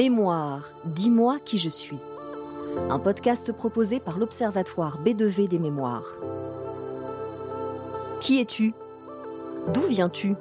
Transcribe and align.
Mémoire, 0.00 0.62
dis-moi 0.86 1.36
qui 1.44 1.58
je 1.58 1.68
suis. 1.68 1.98
Un 2.88 2.98
podcast 2.98 3.52
proposé 3.52 4.00
par 4.00 4.18
l'Observatoire 4.18 4.98
B2V 5.04 5.46
des 5.46 5.58
mémoires. 5.58 6.14
Qui 8.22 8.40
es-tu? 8.40 8.72
D'où 9.74 9.82
viens-tu? 9.82 10.36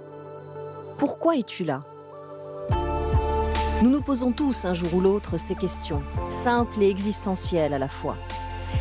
Pourquoi 0.97 1.35
es-tu 1.35 1.65
là? 1.65 1.81
Nous 3.83 3.89
nous 3.89 4.01
posons 4.01 4.31
tous 4.31 4.63
un 4.63 4.73
jour 4.73 4.93
ou 4.93 5.01
l'autre 5.01 5.35
ces 5.35 5.55
questions, 5.55 6.03
simples 6.29 6.81
et 6.81 6.89
existentielles 6.89 7.73
à 7.73 7.79
la 7.79 7.89
fois. 7.89 8.15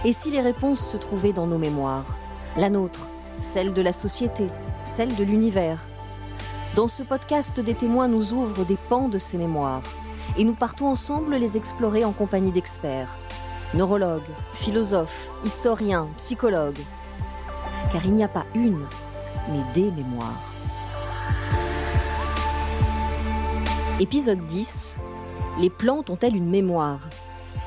Et 0.04 0.12
si 0.12 0.30
les 0.30 0.40
réponses 0.40 0.92
se 0.92 0.96
trouvaient 0.96 1.32
dans 1.32 1.48
nos 1.48 1.58
mémoires? 1.58 2.16
La 2.56 2.70
nôtre, 2.70 3.08
celle 3.40 3.72
de 3.72 3.82
la 3.82 3.92
société, 3.92 4.46
celle 4.84 5.12
de 5.16 5.24
l'univers. 5.24 5.80
Dans 6.76 6.86
ce 6.86 7.02
podcast, 7.02 7.58
des 7.58 7.74
témoins 7.74 8.06
nous 8.06 8.32
ouvrent 8.32 8.64
des 8.64 8.78
pans 8.88 9.08
de 9.08 9.18
ces 9.18 9.38
mémoires 9.38 9.82
et 10.36 10.44
nous 10.44 10.54
partons 10.54 10.86
ensemble 10.86 11.36
les 11.36 11.56
explorer 11.56 12.04
en 12.04 12.12
compagnie 12.12 12.52
d'experts, 12.52 13.16
neurologues, 13.74 14.22
philosophes, 14.52 15.30
historiens, 15.44 16.08
psychologues. 16.16 16.80
Car 17.92 18.04
il 18.04 18.14
n'y 18.14 18.24
a 18.24 18.28
pas 18.28 18.44
une, 18.54 18.84
mais 19.50 19.62
des 19.74 19.90
mémoires. 19.90 20.42
Épisode 24.00 24.46
10. 24.46 24.98
Les 25.58 25.70
plantes 25.70 26.10
ont-elles 26.10 26.36
une 26.36 26.50
mémoire? 26.50 27.08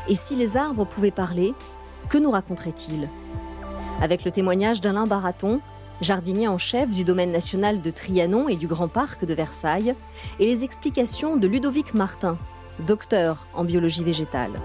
Et 0.07 0.15
si 0.15 0.35
les 0.35 0.55
arbres 0.55 0.85
pouvaient 0.85 1.12
parler, 1.12 1.53
que 2.09 2.17
nous 2.17 2.31
raconteraient-ils 2.31 3.09
Avec 4.01 4.23
le 4.23 4.32
témoignage 4.32 4.82
d'Alain 4.82 5.07
Baraton, 5.07 5.59
jardinier 6.02 6.48
en 6.48 6.57
chef 6.57 6.90
du 6.90 7.04
domaine 7.04 7.32
national 7.32 7.82
de 7.82 7.91
Trianon 7.91 8.49
et 8.49 8.55
du 8.55 8.68
Grand 8.68 8.88
Parc 8.88 9.24
de 9.24 9.34
Versailles, 9.34 9.96
et 10.40 10.46
les 10.48 10.63
explications 10.63 11.38
de 11.38 11.48
Ludovic 11.48 11.94
Martin, 11.94 12.38
docteur 12.85 13.48
en 13.54 13.63
biologie 13.63 14.04
végétale. 14.04 14.60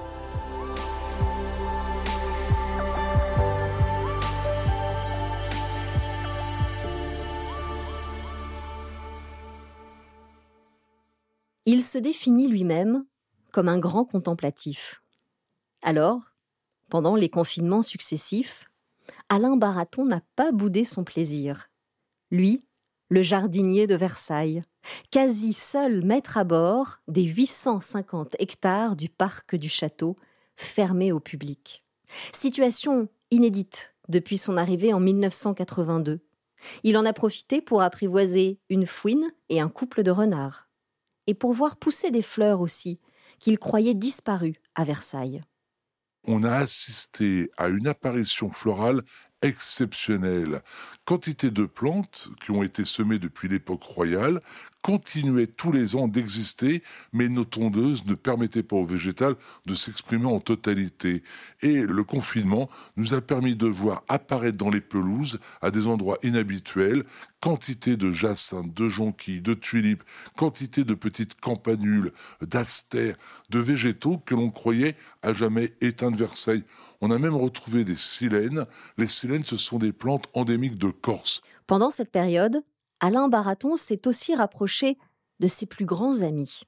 Il 11.69 11.83
se 11.83 11.99
définit 11.99 12.49
lui-même 12.49 13.05
comme 13.53 13.69
un 13.69 13.79
grand 13.79 14.05
contemplatif. 14.05 15.03
Alors, 15.83 16.31
pendant 16.89 17.17
les 17.17 17.29
confinements 17.29 17.83
successifs, 17.83 18.71
Alain 19.29 19.57
Baraton 19.57 20.05
n'a 20.05 20.21
pas 20.37 20.53
boudé 20.53 20.85
son 20.85 21.03
plaisir. 21.03 21.69
Lui, 22.31 22.65
le 23.09 23.23
jardinier 23.23 23.87
de 23.87 23.97
Versailles, 23.97 24.63
quasi 25.11 25.53
seul 25.53 26.05
maître 26.05 26.37
à 26.37 26.45
bord 26.45 26.99
des 27.09 27.25
850 27.25 28.37
hectares 28.39 28.95
du 28.95 29.09
parc 29.09 29.57
du 29.57 29.69
château, 29.69 30.17
fermé 30.57 31.11
au 31.11 31.19
public. 31.19 31.85
Situation 32.33 33.09
inédite 33.31 33.95
depuis 34.09 34.39
son 34.39 34.57
arrivée 34.57 34.93
en 34.93 35.01
1982. 35.01 36.21
Il 36.85 36.97
en 36.97 37.05
a 37.05 37.13
profité 37.13 37.61
pour 37.61 37.83
apprivoiser 37.83 38.61
une 38.71 38.87
fouine 38.87 39.33
et 39.49 39.61
un 39.61 39.69
couple 39.69 40.05
de 40.05 40.11
renards 40.13 40.69
et 41.27 41.35
pour 41.35 41.53
voir 41.53 41.77
pousser 41.77 42.13
des 42.13 42.23
fleurs 42.23 42.61
aussi, 42.61 43.01
qu'il 43.41 43.59
croyait 43.59 43.95
disparues 43.95 44.57
à 44.77 44.85
Versailles. 44.85 45.43
On 46.27 46.43
a 46.43 46.57
assisté 46.57 47.51
à 47.57 47.69
une 47.69 47.87
apparition 47.87 48.51
florale 48.51 49.03
exceptionnelle. 49.43 50.63
Quantité 51.05 51.51
de 51.51 51.65
plantes 51.65 52.31
qui 52.41 52.51
ont 52.51 52.63
été 52.63 52.85
semées 52.85 53.19
depuis 53.19 53.49
l'époque 53.49 53.83
royale 53.83 54.41
continuaient 54.83 55.49
tous 55.49 55.73
les 55.73 55.97
ans 55.97 56.07
d'exister, 56.07 56.83
mais 57.13 57.29
nos 57.29 57.45
tondeuses 57.45 58.07
ne 58.07 58.15
permettaient 58.15 58.63
pas 58.63 58.77
au 58.77 58.85
végétal 58.85 59.35
de 59.67 59.75
s'exprimer 59.75 60.27
en 60.27 60.39
totalité. 60.39 61.25
Et 61.61 61.81
le 61.81 62.05
confinement 62.05 62.71
nous 62.97 63.13
a 63.13 63.21
permis 63.21 63.57
de 63.57 63.67
voir 63.67 64.05
apparaître 64.09 64.57
dans 64.57 64.71
les 64.71 64.81
pelouses, 64.81 65.41
à 65.61 65.73
des 65.73 65.89
endroits 65.89 66.19
inhabituels, 66.23 67.05
quantité 67.41 67.97
de 67.97 68.13
jacinthes, 68.13 68.75
de 68.75 68.89
jonquilles, 68.89 69.41
de 69.41 69.55
tulipes, 69.55 70.05
quantité 70.37 70.85
de 70.85 70.95
petites 70.95 71.41
campanules, 71.41 72.13
d'astères, 72.41 73.17
de 73.51 73.59
végétaux 73.59 74.19
que 74.19 74.37
l'on 74.37 74.51
croyait 74.51 74.97
à 75.23 75.33
jamais 75.33 75.75
éteints 75.81 76.13
de 76.13 76.17
Versailles. 76.17 76.65
On 77.01 77.11
a 77.11 77.19
même 77.19 77.37
retrouvé 77.37 77.85
des 77.85 77.97
silènes. 77.97 78.67
Les 78.99 79.07
silènes, 79.07 79.45
ce 79.45 79.57
sont 79.57 79.79
des 79.79 79.93
plantes 79.93 80.27
endémiques 80.35 80.79
de 80.79 80.91
Corse. 80.91 81.41
Pendant 81.67 81.91
cette 81.91 82.11
période, 82.11 82.63
Alain 83.01 83.29
Baraton 83.29 83.77
s'est 83.77 84.07
aussi 84.07 84.35
rapproché 84.35 84.97
de 85.41 85.49
ses 85.49 85.67
plus 85.67 85.85
grands 85.85 86.23
amis. 86.23 86.63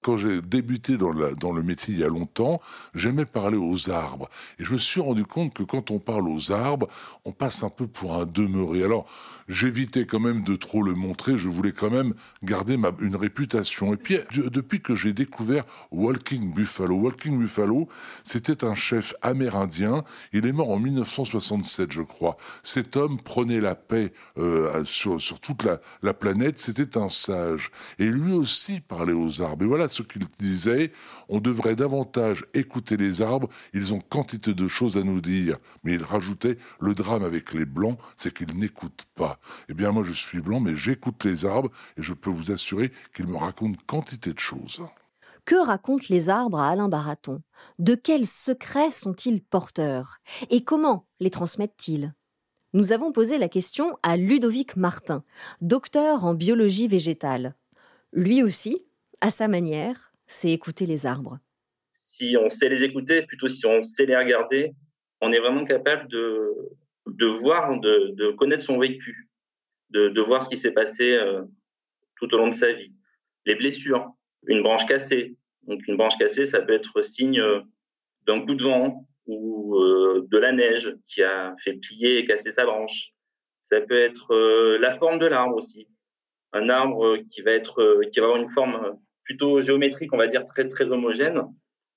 Quand 0.00 0.16
j'ai 0.16 0.40
débuté 0.40 0.96
dans, 0.96 1.12
le 1.12 1.62
métier 1.62 1.92
il 1.92 2.00
y 2.00 2.04
a 2.04 2.08
longtemps, 2.08 2.60
j'aimais 2.94 3.24
parler 3.24 3.56
aux 3.56 3.90
arbres. 3.90 4.28
Et 4.60 4.64
je 4.64 4.72
me 4.72 4.78
suis 4.78 5.00
rendu 5.00 5.24
compte 5.24 5.54
que 5.54 5.64
quand 5.64 5.90
on 5.90 5.98
parle 5.98 6.28
aux 6.28 6.52
arbres, 6.52 6.88
on 7.24 7.32
passe 7.32 7.64
un 7.64 7.68
peu 7.68 7.88
pour 7.88 8.14
un 8.14 8.24
demeuré. 8.24 8.84
Alors, 8.84 9.06
j'évitais 9.48 10.06
quand 10.06 10.20
même 10.20 10.44
de 10.44 10.54
trop 10.54 10.84
le 10.84 10.94
montrer. 10.94 11.36
Je 11.36 11.48
voulais 11.48 11.72
quand 11.72 11.90
même 11.90 12.14
garder 12.44 12.76
ma, 12.76 12.92
une 13.00 13.16
réputation. 13.16 13.92
Et 13.92 13.96
puis, 13.96 14.18
depuis 14.32 14.80
que 14.80 14.94
j'ai 14.94 15.12
découvert 15.12 15.64
Walking 15.90 16.54
Buffalo, 16.54 16.94
Walking 16.94 17.36
Buffalo, 17.36 17.88
c'était 18.22 18.64
un 18.64 18.74
chef 18.74 19.14
amérindien. 19.22 20.04
Il 20.32 20.46
est 20.46 20.52
mort 20.52 20.70
en 20.70 20.78
1967, 20.78 21.90
je 21.90 22.02
crois. 22.02 22.36
Cet 22.62 22.96
homme 22.96 23.20
prenait 23.20 23.60
la 23.60 23.74
paix 23.74 24.12
euh, 24.38 24.84
sur, 24.84 25.20
sur, 25.20 25.40
toute 25.40 25.64
la, 25.64 25.80
la 26.02 26.14
planète. 26.14 26.58
C'était 26.58 26.96
un 26.96 27.08
sage. 27.08 27.72
Et 27.98 28.06
lui 28.06 28.32
aussi 28.32 28.78
parlait 28.78 29.12
aux 29.12 29.42
arbres. 29.42 29.64
Et 29.64 29.68
voilà 29.68 29.87
ce 29.88 30.02
qu'il 30.02 30.26
disait, 30.38 30.92
on 31.28 31.40
devrait 31.40 31.76
davantage 31.76 32.44
écouter 32.54 32.96
les 32.96 33.22
arbres, 33.22 33.48
ils 33.74 33.94
ont 33.94 34.00
quantité 34.00 34.54
de 34.54 34.68
choses 34.68 34.96
à 34.96 35.02
nous 35.02 35.20
dire. 35.20 35.56
Mais 35.84 35.94
il 35.94 36.02
rajoutait, 36.02 36.58
le 36.80 36.94
drame 36.94 37.24
avec 37.24 37.52
les 37.52 37.64
blancs, 37.64 37.98
c'est 38.16 38.32
qu'ils 38.32 38.56
n'écoutent 38.56 39.06
pas. 39.14 39.40
Eh 39.68 39.74
bien 39.74 39.90
moi 39.90 40.04
je 40.04 40.12
suis 40.12 40.40
blanc, 40.40 40.60
mais 40.60 40.76
j'écoute 40.76 41.24
les 41.24 41.44
arbres, 41.44 41.70
et 41.96 42.02
je 42.02 42.14
peux 42.14 42.30
vous 42.30 42.52
assurer 42.52 42.92
qu'ils 43.14 43.26
me 43.26 43.36
racontent 43.36 43.80
quantité 43.86 44.32
de 44.32 44.38
choses. 44.38 44.82
Que 45.44 45.54
racontent 45.54 46.04
les 46.10 46.28
arbres 46.28 46.60
à 46.60 46.68
Alain 46.68 46.90
Baraton? 46.90 47.42
De 47.78 47.94
quels 47.94 48.26
secrets 48.26 48.90
sont-ils 48.90 49.42
porteurs? 49.42 50.18
Et 50.50 50.62
comment 50.62 51.06
les 51.20 51.30
transmettent-ils? 51.30 52.12
Nous 52.74 52.92
avons 52.92 53.12
posé 53.12 53.38
la 53.38 53.48
question 53.48 53.96
à 54.02 54.18
Ludovic 54.18 54.76
Martin, 54.76 55.24
docteur 55.62 56.26
en 56.26 56.34
biologie 56.34 56.86
végétale. 56.86 57.54
Lui 58.12 58.42
aussi 58.42 58.84
à 59.20 59.30
sa 59.30 59.48
manière, 59.48 60.12
c'est 60.26 60.50
écouter 60.50 60.86
les 60.86 61.06
arbres. 61.06 61.38
Si 61.92 62.36
on 62.36 62.50
sait 62.50 62.68
les 62.68 62.84
écouter, 62.84 63.22
plutôt 63.22 63.48
si 63.48 63.66
on 63.66 63.82
sait 63.82 64.06
les 64.06 64.16
regarder, 64.16 64.72
on 65.20 65.32
est 65.32 65.40
vraiment 65.40 65.64
capable 65.64 66.08
de, 66.08 66.52
de 67.06 67.26
voir, 67.26 67.78
de, 67.80 68.12
de 68.14 68.30
connaître 68.32 68.64
son 68.64 68.78
vécu, 68.78 69.28
de, 69.90 70.08
de 70.08 70.20
voir 70.20 70.42
ce 70.42 70.48
qui 70.48 70.56
s'est 70.56 70.72
passé 70.72 71.12
euh, 71.12 71.42
tout 72.16 72.32
au 72.34 72.38
long 72.38 72.48
de 72.48 72.54
sa 72.54 72.72
vie. 72.72 72.92
Les 73.46 73.54
blessures, 73.54 74.12
une 74.46 74.62
branche 74.62 74.86
cassée. 74.86 75.36
Donc 75.62 75.86
une 75.86 75.96
branche 75.96 76.18
cassée, 76.18 76.46
ça 76.46 76.60
peut 76.60 76.72
être 76.72 77.02
signe 77.02 77.40
euh, 77.40 77.60
d'un 78.26 78.44
coup 78.44 78.54
de 78.54 78.62
vent 78.62 79.06
ou 79.26 79.76
euh, 79.76 80.26
de 80.30 80.38
la 80.38 80.52
neige 80.52 80.94
qui 81.06 81.22
a 81.22 81.54
fait 81.62 81.74
plier 81.74 82.18
et 82.18 82.24
casser 82.24 82.52
sa 82.52 82.64
branche. 82.64 83.12
Ça 83.62 83.80
peut 83.80 83.98
être 83.98 84.34
la 84.80 84.96
forme 84.96 85.18
de 85.18 85.26
l'arbre 85.26 85.56
aussi. 85.56 85.88
Un 86.54 86.70
arbre 86.70 87.18
qui 87.30 87.42
va 87.42 87.50
être, 87.50 88.00
qui 88.10 88.18
va 88.18 88.26
avoir 88.26 88.40
une 88.40 88.48
forme 88.48 88.98
plutôt 89.28 89.60
géométrique, 89.60 90.14
on 90.14 90.16
va 90.16 90.26
dire 90.26 90.46
très 90.46 90.66
très 90.66 90.86
homogène, 90.86 91.42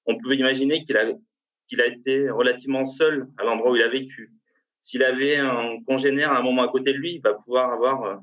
on 0.05 0.17
pouvait 0.17 0.35
imaginer 0.35 0.83
qu'il 0.83 0.97
a 0.97 1.87
été 1.87 2.29
relativement 2.29 2.85
seul 2.85 3.29
à 3.37 3.45
l'endroit 3.45 3.71
où 3.71 3.75
il 3.77 3.81
a 3.81 3.87
vécu. 3.87 4.33
S'il 4.81 5.01
avait 5.01 5.37
un 5.37 5.77
congénère 5.87 6.33
à 6.33 6.39
un 6.39 6.43
moment 6.43 6.63
à 6.63 6.67
côté 6.67 6.91
de 6.91 6.97
lui, 6.97 7.15
il 7.15 7.21
va 7.21 7.33
pouvoir 7.35 7.71
avoir 7.71 8.03
euh, 8.03 8.15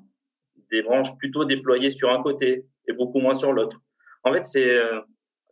des 0.70 0.82
branches 0.82 1.16
plutôt 1.16 1.46
déployées 1.46 1.88
sur 1.88 2.10
un 2.10 2.22
côté 2.22 2.66
et 2.86 2.92
beaucoup 2.92 3.18
moins 3.18 3.34
sur 3.34 3.54
l'autre. 3.54 3.80
En 4.24 4.32
fait, 4.34 4.44
c'est 4.44 4.68
euh, 4.68 5.00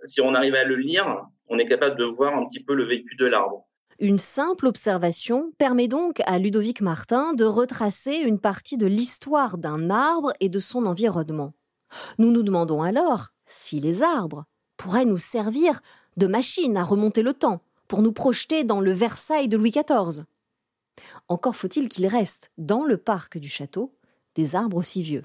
si 0.04 0.20
on 0.20 0.34
arrive 0.34 0.54
à 0.54 0.64
le 0.64 0.76
lire, 0.76 1.25
on 1.48 1.58
est 1.58 1.66
capable 1.66 1.96
de 1.96 2.04
voir 2.04 2.36
un 2.36 2.44
petit 2.46 2.62
peu 2.62 2.75
le 2.75 2.84
vécu 2.84 3.16
de 3.16 3.25
l'arbre. 3.25 3.66
Une 3.98 4.19
simple 4.19 4.66
observation 4.66 5.52
permet 5.56 5.88
donc 5.88 6.20
à 6.26 6.38
Ludovic 6.38 6.82
Martin 6.82 7.32
de 7.32 7.44
retracer 7.44 8.16
une 8.16 8.38
partie 8.38 8.76
de 8.76 8.86
l'histoire 8.86 9.56
d'un 9.56 9.88
arbre 9.88 10.34
et 10.40 10.50
de 10.50 10.58
son 10.58 10.84
environnement. 10.84 11.54
Nous 12.19 12.31
nous 12.31 12.42
demandons 12.42 12.82
alors 12.82 13.28
si 13.46 13.81
les 13.81 14.02
arbres 14.02 14.44
pourraient 14.76 15.04
nous 15.04 15.19
servir 15.19 15.81
de 16.16 16.26
machine 16.26 16.76
à 16.76 16.84
remonter 16.84 17.22
le 17.22 17.34
temps, 17.34 17.60
pour 17.88 18.02
nous 18.02 18.12
projeter 18.12 18.64
dans 18.64 18.81
le 18.81 18.93
Versailles 18.93 19.48
de 19.48 19.56
Louis 19.56 19.70
XIV. 19.70 20.25
Encore 21.28 21.56
faut-il 21.56 21.88
qu'il 21.88 22.06
reste, 22.06 22.50
dans 22.58 22.84
le 22.84 22.96
parc 22.96 23.38
du 23.38 23.48
château, 23.48 23.94
des 24.34 24.56
arbres 24.56 24.78
aussi 24.78 25.02
vieux. 25.02 25.25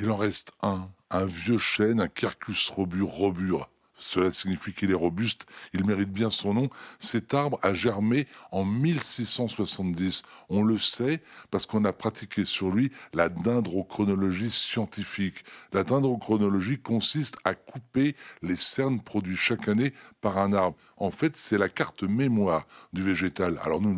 Il 0.00 0.10
en 0.10 0.16
reste 0.16 0.50
un, 0.62 0.90
un 1.10 1.26
vieux 1.26 1.58
chêne, 1.58 2.00
un 2.00 2.08
Quercus 2.08 2.68
robur 2.70 3.08
robur, 3.08 3.69
cela 4.00 4.30
signifie 4.30 4.72
qu'il 4.72 4.90
est 4.90 4.94
robuste, 4.94 5.46
il 5.74 5.84
mérite 5.84 6.10
bien 6.10 6.30
son 6.30 6.54
nom. 6.54 6.70
Cet 6.98 7.34
arbre 7.34 7.58
a 7.62 7.74
germé 7.74 8.26
en 8.50 8.64
1670. 8.64 10.22
On 10.48 10.62
le 10.62 10.78
sait 10.78 11.22
parce 11.50 11.66
qu'on 11.66 11.84
a 11.84 11.92
pratiqué 11.92 12.44
sur 12.44 12.70
lui 12.70 12.90
la 13.12 13.28
dendrochronologie 13.28 14.50
scientifique. 14.50 15.44
La 15.72 15.84
dendrochronologie 15.84 16.78
consiste 16.78 17.36
à 17.44 17.54
couper 17.54 18.16
les 18.42 18.56
cernes 18.56 19.00
produits 19.00 19.36
chaque 19.36 19.68
année 19.68 19.92
par 20.20 20.38
un 20.38 20.52
arbre. 20.52 20.76
En 20.96 21.10
fait, 21.10 21.36
c'est 21.36 21.58
la 21.58 21.68
carte 21.68 22.02
mémoire 22.02 22.66
du 22.92 23.02
végétal. 23.02 23.60
Alors 23.62 23.80
nous, 23.80 23.94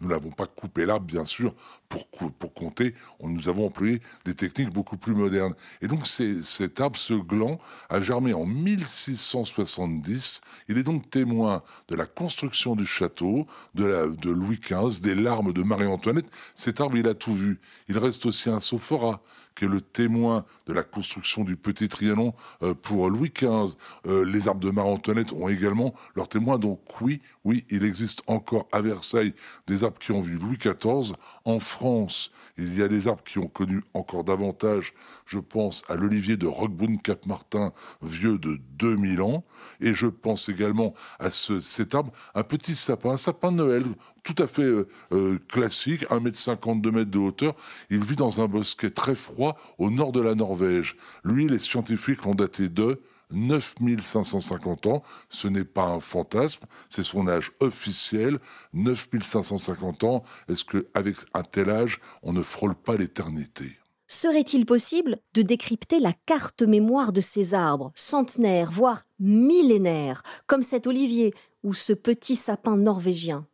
nous 0.00 0.08
n'avons 0.08 0.30
pas 0.30 0.46
coupé 0.46 0.84
l'arbre, 0.84 1.06
bien 1.06 1.24
sûr, 1.24 1.54
pour, 1.88 2.10
compter. 2.54 2.94
Nous 3.22 3.48
avons 3.48 3.66
employé 3.66 4.00
des 4.24 4.34
techniques 4.34 4.70
beaucoup 4.70 4.96
plus 4.96 5.14
modernes. 5.14 5.54
Et 5.82 5.88
donc 5.88 6.06
cet 6.06 6.80
arbre, 6.80 6.96
ce 6.96 7.14
gland, 7.14 7.58
a 7.88 8.00
germé 8.00 8.32
en 8.34 8.46
1670. 8.46 10.40
Il 10.68 10.78
est 10.78 10.82
donc 10.82 11.10
témoin 11.10 11.62
de 11.88 11.96
la 11.96 12.06
construction 12.06 12.76
du 12.76 12.86
château, 12.86 13.46
de, 13.74 14.14
de 14.20 14.30
Louis 14.30 14.58
XV, 14.60 15.00
des 15.00 15.14
larmes 15.14 15.52
de 15.52 15.62
Marie-Antoinette. 15.62 16.30
Cet 16.54 16.80
arbre, 16.80 16.96
il 16.96 17.08
a 17.08 17.14
tout 17.14 17.34
vu. 17.34 17.60
Il 17.88 17.98
reste 17.98 18.26
aussi 18.26 18.50
un 18.50 18.60
sophora 18.60 19.22
qui 19.56 19.64
est 19.64 19.68
le 19.68 19.80
témoin 19.80 20.44
de 20.66 20.72
la 20.72 20.84
construction 20.84 21.42
du 21.42 21.56
Petit 21.56 21.88
Trianon 21.88 22.34
euh, 22.62 22.74
pour 22.74 23.10
Louis 23.10 23.32
XV. 23.34 23.74
Euh, 24.06 24.24
les 24.24 24.46
arbres 24.46 24.60
de 24.60 24.70
Marie-Antoinette 24.70 25.32
ont 25.32 25.48
également 25.48 25.94
leur 26.14 26.28
témoin. 26.28 26.58
Donc 26.58 26.80
oui, 27.00 27.20
oui, 27.44 27.64
il 27.70 27.82
existe 27.82 28.22
encore 28.26 28.68
à 28.70 28.80
Versailles 28.80 29.34
des 29.66 29.82
arbres 29.82 29.98
qui 29.98 30.12
ont 30.12 30.20
vu 30.20 30.38
Louis 30.38 30.58
XIV. 30.58 31.14
En 31.44 31.58
France, 31.58 32.30
il 32.58 32.76
y 32.76 32.82
a 32.82 32.88
des 32.88 33.08
arbres 33.08 33.24
qui 33.24 33.38
ont 33.38 33.48
connu 33.48 33.82
encore 33.94 34.24
davantage, 34.24 34.94
je 35.26 35.38
pense 35.38 35.82
à 35.88 35.96
l'olivier 35.96 36.36
de 36.36 36.46
Roquebrune-Cap-Martin, 36.46 37.72
vieux 38.00 38.38
de 38.38 38.58
2000 38.78 39.20
ans, 39.20 39.44
et 39.80 39.92
je 39.92 40.06
pense 40.06 40.48
également 40.48 40.94
à 41.18 41.30
ce, 41.30 41.60
cet 41.60 41.94
arbre, 41.94 42.12
un 42.34 42.44
petit 42.44 42.74
sapin, 42.74 43.10
un 43.10 43.16
sapin 43.16 43.52
de 43.52 43.56
Noël, 43.56 43.84
tout 44.22 44.40
à 44.42 44.46
fait 44.46 44.62
euh, 44.62 44.88
euh 45.12 45.38
classique, 45.48 46.04
1m50, 46.08 46.80
2 46.80 46.90
mètres 46.90 47.10
de 47.10 47.18
hauteur. 47.18 47.54
Il 47.90 48.04
vit 48.04 48.16
dans 48.16 48.40
un 48.40 48.46
bosquet 48.46 48.90
très 48.90 49.14
froid 49.14 49.56
au 49.78 49.90
nord 49.90 50.12
de 50.12 50.20
la 50.20 50.34
Norvège. 50.34 50.96
Lui, 51.24 51.48
les 51.48 51.58
scientifiques 51.58 52.24
l'ont 52.24 52.34
daté 52.34 52.68
de 52.68 53.00
9550 53.30 54.86
ans. 54.86 55.02
Ce 55.28 55.48
n'est 55.48 55.64
pas 55.64 55.86
un 55.86 56.00
fantasme, 56.00 56.64
c'est 56.88 57.02
son 57.02 57.28
âge 57.28 57.52
officiel. 57.60 58.38
9550 58.72 60.04
ans. 60.04 60.24
Est-ce 60.48 60.64
qu'avec 60.64 61.16
un 61.34 61.42
tel 61.42 61.70
âge, 61.70 62.00
on 62.22 62.32
ne 62.32 62.42
frôle 62.42 62.74
pas 62.74 62.96
l'éternité? 62.96 63.78
Serait-il 64.08 64.66
possible 64.66 65.18
de 65.34 65.42
décrypter 65.42 65.98
la 65.98 66.12
carte 66.26 66.62
mémoire 66.62 67.12
de 67.12 67.20
ces 67.20 67.54
arbres, 67.54 67.90
centenaires, 67.96 68.70
voire 68.70 69.02
millénaires, 69.18 70.22
comme 70.46 70.62
cet 70.62 70.86
olivier 70.86 71.34
ou 71.64 71.74
ce 71.74 71.92
petit 71.92 72.36
sapin 72.36 72.76
norvégien? 72.76 73.48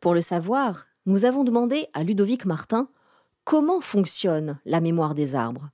Pour 0.00 0.14
le 0.14 0.22
savoir, 0.22 0.86
nous 1.04 1.26
avons 1.26 1.44
demandé 1.44 1.88
à 1.92 2.04
Ludovic 2.04 2.46
Martin 2.46 2.88
comment 3.44 3.82
fonctionne 3.82 4.58
la 4.64 4.80
mémoire 4.80 5.14
des 5.14 5.34
arbres. 5.34 5.68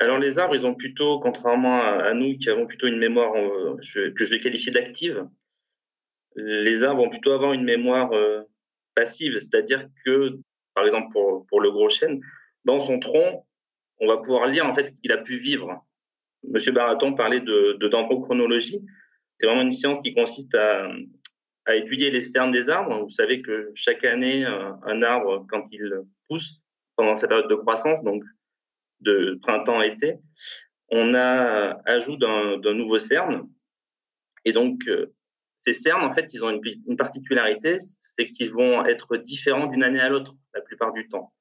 Alors 0.00 0.18
les 0.18 0.40
arbres, 0.40 0.56
ils 0.56 0.66
ont 0.66 0.74
plutôt, 0.74 1.20
contrairement 1.20 1.80
à, 1.80 2.12
nous 2.14 2.36
qui 2.38 2.50
avons 2.50 2.66
plutôt 2.66 2.88
une 2.88 2.98
mémoire 2.98 3.34
euh, 3.36 3.76
que 3.76 4.24
je 4.24 4.30
vais 4.30 4.40
qualifier 4.40 4.72
d'active, 4.72 5.28
les 6.34 6.82
arbres 6.82 7.04
vont 7.04 7.10
plutôt 7.10 7.30
avoir 7.30 7.52
une 7.52 7.62
mémoire 7.62 8.10
euh, 8.12 8.42
passive, 8.96 9.38
c'est-à-dire 9.38 9.86
que, 10.04 10.40
par 10.74 10.84
exemple 10.84 11.12
pour 11.12 11.60
le 11.60 11.70
gros 11.70 11.88
chêne, 11.88 12.20
dans 12.64 12.80
son 12.80 12.98
tronc, 12.98 13.46
on 14.00 14.06
va 14.06 14.18
pouvoir 14.18 14.46
lire 14.46 14.66
en 14.66 14.74
fait 14.74 14.86
ce 14.86 14.92
qu'il 14.92 15.12
a 15.12 15.18
pu 15.18 15.38
vivre. 15.38 15.84
Monsieur 16.44 16.72
Baraton 16.72 17.14
parlait 17.14 17.40
de, 17.40 17.76
de 17.78 17.88
dendrochronologie. 17.88 18.80
C'est 19.38 19.46
vraiment 19.46 19.62
une 19.62 19.72
science 19.72 19.98
qui 20.02 20.14
consiste 20.14 20.54
à, 20.54 20.90
à, 21.66 21.74
étudier 21.76 22.10
les 22.10 22.20
cernes 22.20 22.52
des 22.52 22.68
arbres. 22.68 23.02
Vous 23.02 23.10
savez 23.10 23.42
que 23.42 23.70
chaque 23.74 24.04
année, 24.04 24.44
euh, 24.44 24.72
un 24.84 25.02
arbre, 25.02 25.46
quand 25.48 25.66
il 25.70 26.02
pousse 26.28 26.60
pendant 26.96 27.16
sa 27.16 27.28
période 27.28 27.48
de 27.48 27.54
croissance, 27.54 28.02
donc 28.02 28.22
de 29.00 29.38
printemps-été, 29.42 30.18
on 30.90 31.14
a 31.14 31.80
ajout 31.86 32.16
d'un 32.16 32.74
nouveau 32.74 32.98
cerne. 32.98 33.48
Et 34.44 34.52
donc, 34.52 34.80
euh, 34.88 35.12
ces 35.54 35.72
cernes, 35.72 36.02
en 36.02 36.14
fait, 36.14 36.34
ils 36.34 36.44
ont 36.44 36.50
une, 36.50 36.96
particularité, 36.96 37.78
c'est 38.00 38.26
qu'ils 38.26 38.52
vont 38.52 38.84
être 38.84 39.16
différents 39.16 39.66
d'une 39.66 39.84
année 39.84 40.00
à 40.00 40.08
l'autre, 40.08 40.34
la 40.54 40.60
plupart 40.60 40.92
du 40.92 41.08
temps. 41.08 41.32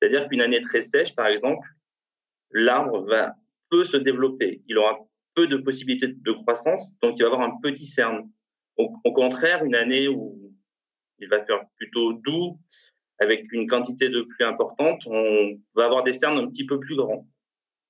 C'est-à-dire 0.00 0.28
qu'une 0.28 0.40
année 0.40 0.60
très 0.62 0.82
sèche, 0.82 1.14
par 1.14 1.26
exemple, 1.26 1.66
l'arbre 2.50 3.02
va 3.02 3.34
peu 3.70 3.84
se 3.84 3.96
développer. 3.96 4.62
Il 4.68 4.78
aura 4.78 4.98
peu 5.34 5.46
de 5.46 5.56
possibilités 5.56 6.08
de 6.08 6.32
croissance, 6.32 6.98
donc 7.00 7.18
il 7.18 7.22
va 7.22 7.28
avoir 7.28 7.42
un 7.42 7.58
petit 7.62 7.84
cerne. 7.84 8.30
Au, 8.76 9.12
contraire, 9.12 9.64
une 9.64 9.74
année 9.74 10.06
où 10.08 10.52
il 11.18 11.28
va 11.28 11.42
faire 11.44 11.64
plutôt 11.76 12.12
doux, 12.12 12.58
avec 13.18 13.50
une 13.52 13.66
quantité 13.66 14.10
de 14.10 14.20
pluie 14.20 14.44
importante, 14.44 15.02
on 15.06 15.58
va 15.74 15.86
avoir 15.86 16.04
des 16.04 16.12
cernes 16.12 16.36
un 16.36 16.46
petit 16.48 16.66
peu 16.66 16.78
plus 16.78 16.96
grands. 16.96 17.26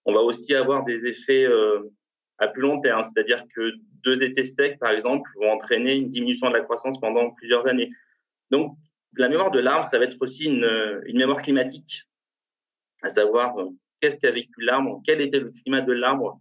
On 0.05 0.15
va 0.15 0.21
aussi 0.21 0.55
avoir 0.55 0.85
des 0.85 1.07
effets 1.07 1.45
euh, 1.45 1.83
à 2.39 2.47
plus 2.47 2.63
long 2.63 2.81
terme, 2.81 3.03
c'est-à-dire 3.03 3.45
que 3.55 3.73
deux 4.05 4.23
étés 4.23 4.45
secs, 4.45 4.79
par 4.79 4.93
exemple, 4.93 5.29
vont 5.41 5.51
entraîner 5.51 5.97
une 5.97 6.11
diminution 6.11 6.49
de 6.49 6.55
la 6.55 6.61
croissance 6.61 7.01
pendant 7.01 7.31
plusieurs 7.33 7.67
années. 7.67 7.91
Donc, 8.51 8.77
la 9.15 9.29
mémoire 9.29 9.51
de 9.51 9.59
l'arbre, 9.59 9.87
ça 9.87 9.99
va 9.99 10.05
être 10.05 10.17
aussi 10.21 10.45
une, 10.45 11.01
une 11.07 11.19
mémoire 11.19 11.43
climatique, 11.43 12.03
à 13.03 13.09
savoir 13.09 13.59
euh, 13.59 13.69
qu'est-ce 14.01 14.19
qu'a 14.19 14.31
vécu 14.31 14.61
l'arbre, 14.61 15.01
quel 15.05 15.21
était 15.21 15.41
le 15.41 15.51
climat 15.51 15.81
de 15.81 15.93
l'arbre 15.93 16.41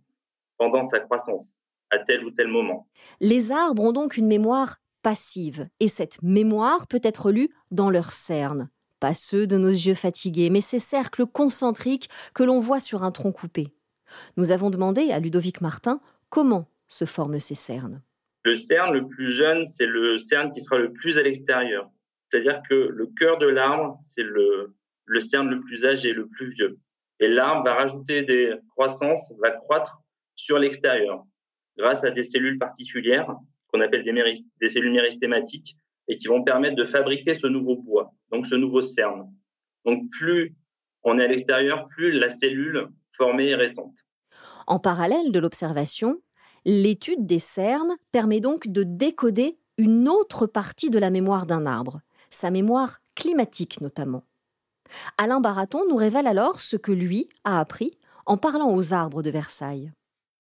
pendant 0.58 0.84
sa 0.84 1.00
croissance 1.00 1.58
à 1.92 2.00
tel 2.00 2.26
ou 2.26 2.32
tel 2.32 2.48
moment. 2.48 2.88
Les 3.20 3.52
arbres 3.52 3.84
ont 3.84 3.92
donc 3.92 4.18
une 4.18 4.28
mémoire 4.28 4.78
passive, 5.02 5.68
et 5.80 5.88
cette 5.88 6.22
mémoire 6.24 6.88
peut 6.88 7.02
être 7.04 7.32
lue 7.32 7.50
dans 7.72 7.90
leurs 7.90 8.12
cernes 8.12 8.70
pas 9.00 9.14
ceux 9.14 9.46
de 9.46 9.58
nos 9.58 9.70
yeux 9.70 9.94
fatigués, 9.94 10.50
mais 10.50 10.62
ces 10.62 10.80
cercles 10.80 11.26
concentriques 11.26 12.10
que 12.34 12.44
l'on 12.44 12.60
voit 12.60 12.80
sur 12.80 13.04
un 13.04 13.12
tronc 13.12 13.32
coupé. 13.32 13.68
Nous 14.38 14.52
avons 14.52 14.70
demandé 14.70 15.12
à 15.12 15.20
Ludovic 15.20 15.62
Martin 15.62 16.00
comment 16.30 16.68
se 16.88 17.06
forment 17.06 17.40
ces 17.40 17.54
cernes. 17.56 18.02
Le 18.46 18.56
cerne 18.56 18.94
le 18.94 19.08
plus 19.08 19.32
jeune, 19.32 19.66
c'est 19.68 19.86
le 19.86 20.18
cerne 20.18 20.52
qui 20.52 20.62
sera 20.62 20.78
le 20.78 20.92
plus 20.92 21.18
à 21.18 21.24
l'extérieur. 21.24 21.90
C'est-à-dire 22.30 22.62
que 22.70 22.74
le 22.74 23.08
cœur 23.18 23.38
de 23.38 23.48
l'arbre, 23.48 24.00
c'est 24.04 24.24
le, 24.24 24.74
cerne 25.20 25.50
le 25.50 25.62
plus 25.62 25.86
âgé, 25.86 26.14
le 26.14 26.28
plus 26.28 26.50
vieux. 26.50 26.78
Et 27.20 27.28
l'arbre 27.28 27.64
va 27.64 27.76
rajouter 27.76 28.24
des 28.24 28.54
croissances, 28.72 29.32
va 29.42 29.52
croître 29.52 30.02
sur 30.36 30.60
l'extérieur 30.60 31.24
grâce 31.78 32.04
à 32.04 32.12
des 32.12 32.24
cellules 32.24 32.58
particulières 32.58 33.34
qu'on 33.68 33.82
appelle 33.82 34.04
des, 34.04 34.44
des 34.60 34.70
cellules 34.70 34.92
méristématiques 34.92 35.78
et 36.08 36.18
qui 36.18 36.28
vont 36.28 36.44
permettre 36.44 36.76
de 36.76 36.86
fabriquer 36.86 37.34
ce 37.34 37.48
nouveau 37.48 37.76
bois, 37.78 38.14
donc 38.32 38.46
ce 38.46 38.56
nouveau 38.56 38.82
cerne. 38.82 39.32
Donc 39.86 40.10
plus 40.12 40.56
on 41.04 41.20
est 41.20 41.24
à 41.24 41.28
l'extérieur, 41.28 41.86
plus 41.86 42.12
la 42.12 42.30
cellule 42.30 42.88
formée 43.14 43.50
est 43.50 43.56
récente. 43.56 43.96
En 44.68 44.80
parallèle 44.80 45.32
de 45.32 45.40
l'observation, 45.40 46.20
l'étude 46.66 47.26
des 47.26 47.40
cernes 47.40 47.96
permet 48.12 48.40
donc 48.40 48.68
de 48.68 48.84
décoder 48.84 49.58
une 49.78 50.10
autre 50.10 50.48
partie 50.48 50.90
de 50.90 51.00
la 51.00 51.12
mémoire 51.12 51.46
d'un 51.46 51.66
arbre, 51.66 52.00
sa 52.36 52.52
mémoire 52.52 53.00
climatique 53.16 53.82
notamment. 53.82 54.24
Alain 55.18 55.40
Baraton 55.40 55.82
nous 55.90 55.96
révèle 55.96 56.28
alors 56.28 56.60
ce 56.60 56.76
que 56.76 56.92
lui 56.92 57.30
a 57.44 57.60
appris 57.60 57.98
en 58.26 58.38
parlant 58.38 58.76
aux 58.76 58.94
arbres 58.94 59.24
de 59.24 59.30
Versailles. 59.30 59.92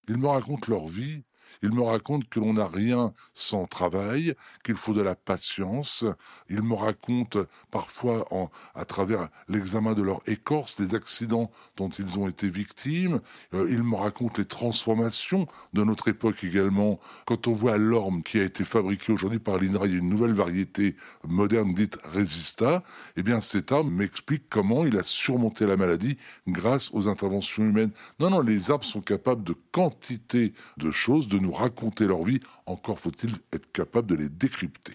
Ils 0.08 0.18
me 0.18 0.28
racontent 0.28 0.72
leur 0.72 0.86
vie, 0.88 1.24
il 1.62 1.72
me 1.72 1.82
raconte 1.82 2.30
que 2.30 2.40
l'on 2.40 2.54
n'a 2.54 2.68
rien 2.68 3.14
sans 3.34 3.66
travail, 3.66 4.36
qu'il 4.64 4.76
faut 4.76 4.94
de 4.94 5.02
la 5.02 5.16
patience. 5.16 6.06
Il 6.50 6.62
me 6.62 6.76
raconte 6.76 7.38
parfois, 7.72 8.26
à 8.74 8.86
travers 8.86 9.30
l'examen 9.48 9.94
de 9.94 10.02
leur 10.02 10.22
écorce, 10.28 10.80
des 10.80 10.96
accidents 10.96 11.52
dont 11.78 11.90
ils 11.90 12.20
ont 12.20 12.28
été 12.28 12.50
victimes. 12.50 13.22
Euh, 13.54 13.68
il 13.70 13.84
me 13.84 13.96
raconte 13.96 14.38
les 14.38 14.46
transformations 14.46 15.48
de 15.74 15.84
notre 15.84 16.08
époque 16.08 16.44
également. 16.44 17.00
Quand 17.26 17.48
on 17.48 17.54
voit 17.54 17.78
l'orme 17.78 18.24
qui 18.24 18.40
a 18.40 18.44
été 18.44 18.64
fabriqué 18.64 19.12
aujourd'hui 19.12 19.40
par 19.40 19.58
l'INRA, 19.58 19.88
une 19.88 20.10
nouvelle 20.10 20.34
variété 20.34 20.96
moderne 21.24 21.74
dite 21.74 21.98
Resista, 22.04 22.84
eh 23.16 23.24
bien 23.24 23.42
cet 23.42 23.72
arbre 23.72 23.92
m'explique 23.92 24.44
comment 24.50 24.86
il 24.86 24.98
a 24.98 25.04
surmonté 25.04 25.66
la 25.66 25.78
maladie 25.78 26.18
grâce 26.48 26.92
aux 26.94 27.08
interventions 27.08 27.64
humaines. 27.64 27.92
Non, 28.20 28.30
non, 28.30 28.42
les 28.42 28.72
arbres 28.72 28.86
sont 28.86 29.02
capables 29.02 29.44
de 29.44 29.56
quantité 29.72 30.54
de 30.78 30.92
choses, 30.92 31.28
de 31.28 31.40
nous 31.46 31.52
raconter 31.52 32.06
leur 32.06 32.24
vie, 32.24 32.40
encore 32.66 33.00
faut-il 33.00 33.32
être 33.54 33.72
capable 33.72 34.08
de 34.08 34.16
les 34.16 34.30
décrypter. 34.30 34.94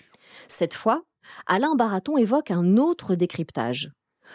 Cette 0.48 0.74
fois, 0.74 1.04
Alain 1.46 1.74
Baraton 1.76 2.16
évoque 2.16 2.50
un 2.50 2.76
autre 2.76 3.14
décryptage, 3.14 3.90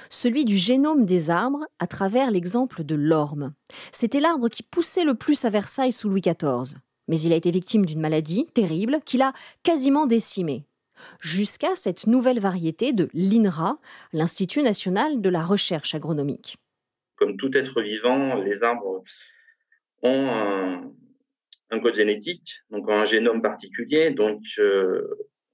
celui 0.10 0.45
du 0.45 0.57
génome 0.57 1.05
des 1.05 1.29
arbres 1.29 1.65
à 1.79 1.88
travers 1.88 2.31
l'exemple 2.31 2.84
de 2.84 2.95
l'orme. 2.95 3.53
C'était 3.91 4.19
l'arbre 4.19 4.50
qui 4.50 4.63
poussait 4.63 5.03
le 5.03 5.15
plus 5.15 5.45
à 5.45 5.50
Versailles 5.50 5.91
sous 5.91 6.10
Louis 6.10 6.22
XIV. 6.22 6.77
Mais 7.07 7.19
il 7.19 7.34
a 7.34 7.36
été 7.36 7.51
victime 7.51 7.86
d'une 7.86 8.01
maladie 8.01 8.48
terrible 8.53 9.00
qui 9.05 9.17
l'a 9.17 9.34
quasiment 9.63 10.05
décimé. 10.05 10.65
Jusqu'à 11.19 11.75
cette 11.75 12.07
nouvelle 12.07 12.39
variété 12.39 12.93
de 12.93 13.10
l'INRA, 13.13 13.77
l'Institut 14.13 14.63
national 14.63 15.22
de 15.22 15.29
la 15.29 15.43
recherche 15.43 15.93
agronomique. 15.93 16.57
Comme 17.17 17.38
tout 17.38 17.55
être 17.55 17.81
vivant, 17.81 18.36
les 18.36 18.62
arbres 18.63 19.03
ont 20.01 20.29
un, 20.29 20.91
un 21.72 21.79
code 21.79 21.95
génétique, 21.95 22.55
donc 22.69 22.89
un 22.89 23.05
génome 23.05 23.41
particulier. 23.41 24.12
Donc, 24.12 24.41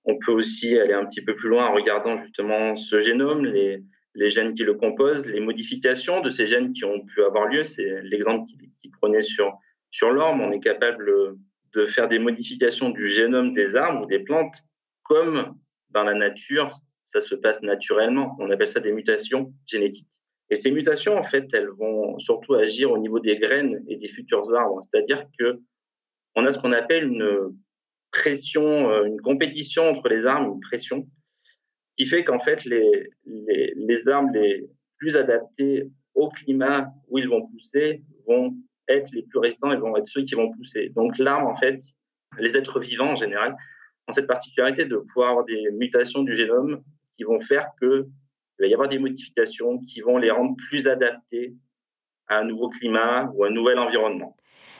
on 0.06 0.18
peut 0.18 0.32
aussi 0.32 0.78
aller 0.78 0.94
un 0.94 1.06
petit 1.06 1.22
peu 1.22 1.36
plus 1.36 1.50
loin 1.50 1.68
en 1.68 1.74
regardant 1.74 2.20
justement 2.20 2.76
ce 2.76 3.00
génome, 3.00 3.46
les, 3.46 3.84
les 4.16 4.30
gènes 4.30 4.54
qui 4.54 4.64
le 4.64 4.74
composent, 4.74 5.28
les 5.28 5.40
modifications 5.40 6.22
de 6.22 6.30
ces 6.30 6.48
gènes 6.48 6.74
qui 6.74 6.86
ont 6.86 7.06
pu 7.06 7.24
avoir 7.24 7.48
lieu. 7.48 7.64
C'est 7.64 8.02
l'exemple 8.04 8.46
qu'il 8.82 8.92
prenait 8.92 9.22
sur, 9.22 9.54
sur 9.92 10.12
l'orme. 10.12 10.42
On 10.42 10.52
est 10.52 10.60
capable 10.60 11.12
de 11.74 11.86
faire 11.86 12.08
des 12.08 12.20
modifications 12.20 12.90
du 12.90 13.08
génome 13.08 13.54
des 13.54 13.76
arbres 13.76 14.04
ou 14.04 14.06
des 14.06 14.20
plantes 14.20 14.56
comme 15.04 15.56
dans 15.90 16.04
la 16.04 16.14
nature, 16.14 16.78
ça 17.06 17.22
se 17.22 17.36
passe 17.36 17.62
naturellement. 17.62 18.36
On 18.40 18.50
appelle 18.50 18.68
ça 18.68 18.80
des 18.80 18.92
mutations 18.92 19.54
génétiques. 19.66 20.08
Et 20.50 20.56
ces 20.56 20.72
mutations, 20.72 21.18
en 21.18 21.24
fait, 21.24 21.48
elles 21.54 21.70
vont 21.70 22.18
surtout 22.20 22.56
agir 22.56 22.92
au 22.92 22.98
niveau 22.98 23.20
des 23.20 23.38
graines 23.38 23.84
et 23.88 23.98
des 23.98 24.08
futurs 24.10 24.54
arbres. 24.54 24.86
C'est-à-dire 24.92 25.26
que 25.38 25.60
on 26.36 26.46
a 26.46 26.52
ce 26.52 26.60
qu'on 26.60 26.72
appelle 26.72 27.08
une 27.08 27.56
pression, 28.12 28.90
euh, 28.90 29.06
une 29.06 29.22
compétition 29.22 29.90
entre 29.90 30.08
les 30.10 30.26
arbres, 30.26 30.54
une 30.54 30.62
pression 30.62 31.08
qui 31.98 32.06
fait 32.06 32.24
qu'en 32.24 32.40
fait, 32.40 32.64
les, 32.66 33.10
les, 33.26 33.74
les 33.76 34.68
plus 34.98 35.16
adaptés 35.16 35.88
au 36.14 36.30
climat 36.30 36.88
où 37.08 37.18
ils 37.18 37.28
vont 37.28 37.48
pousser 37.48 38.04
vont 38.28 38.56
être 38.88 39.12
les 39.14 39.24
plus 39.24 39.40
résistants 39.40 39.72
et 39.72 39.78
vont 39.78 39.96
être 39.98 40.08
ceux 40.08 40.24
qui 40.24 40.36
vont 40.36 40.52
pousser. 40.52 40.90
Donc 40.90 41.18
l'arbre, 41.18 41.48
en 41.48 41.56
fait, 41.56 41.80
les 42.40 42.56
êtres 42.56 42.80
vivants 42.80 43.12
en 43.12 43.16
général, 43.16 43.56
ont 44.08 44.14
cette 44.14 44.28
particularité 44.28 44.86
de 44.86 44.98
pouvoir 44.98 45.30
avoir 45.30 45.46
des 45.46 45.70
mutations 45.72 46.24
du 46.24 46.36
génome 46.36 46.84
qui 47.18 47.24
vont 47.24 47.40
faire 47.40 47.68
qu'il 47.80 48.06
va 48.60 48.68
y 48.68 48.74
avoir 48.74 48.90
des 48.90 49.00
modifications 49.00 49.80
qui 49.80 50.02
vont 50.02 50.18
les 50.18 50.32
rendre 50.32 50.56
plus 50.70 50.88
adaptés 50.88 51.54
à 52.28 52.40
un 52.40 52.46
nouveau 52.46 52.70
climat 52.70 53.30
ou 53.34 53.44
à 53.44 53.48
un 53.48 53.52
nouvel 53.52 53.78
environnement. 53.80 54.36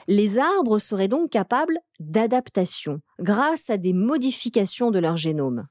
Les 0.08 0.38
arbres 0.38 0.78
seraient 0.78 1.08
donc 1.08 1.30
capables 1.30 1.78
d'adaptation 2.00 3.00
grâce 3.20 3.70
à 3.70 3.76
des 3.76 3.92
modifications 3.92 4.90
de 4.90 4.98
leur 4.98 5.16
génome. 5.16 5.66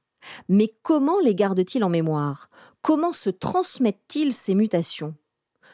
Mais 0.48 0.72
comment 0.82 1.18
les 1.20 1.34
gardent-ils 1.34 1.84
en 1.84 1.88
mémoire? 1.88 2.48
Comment 2.80 3.12
se 3.12 3.30
transmettent-ils 3.30 4.32
ces 4.32 4.54
mutations? 4.54 5.14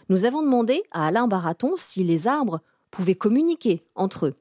Nous 0.09 0.25
avons 0.25 0.43
demandé 0.43 0.83
à 0.91 1.07
Alain 1.07 1.29
Baraton 1.29 1.75
si 1.77 2.03
les 2.03 2.27
arbres 2.27 2.61
pouvaient 2.91 3.15
communiquer 3.15 3.85
entre 3.95 4.27
eux. 4.27 4.35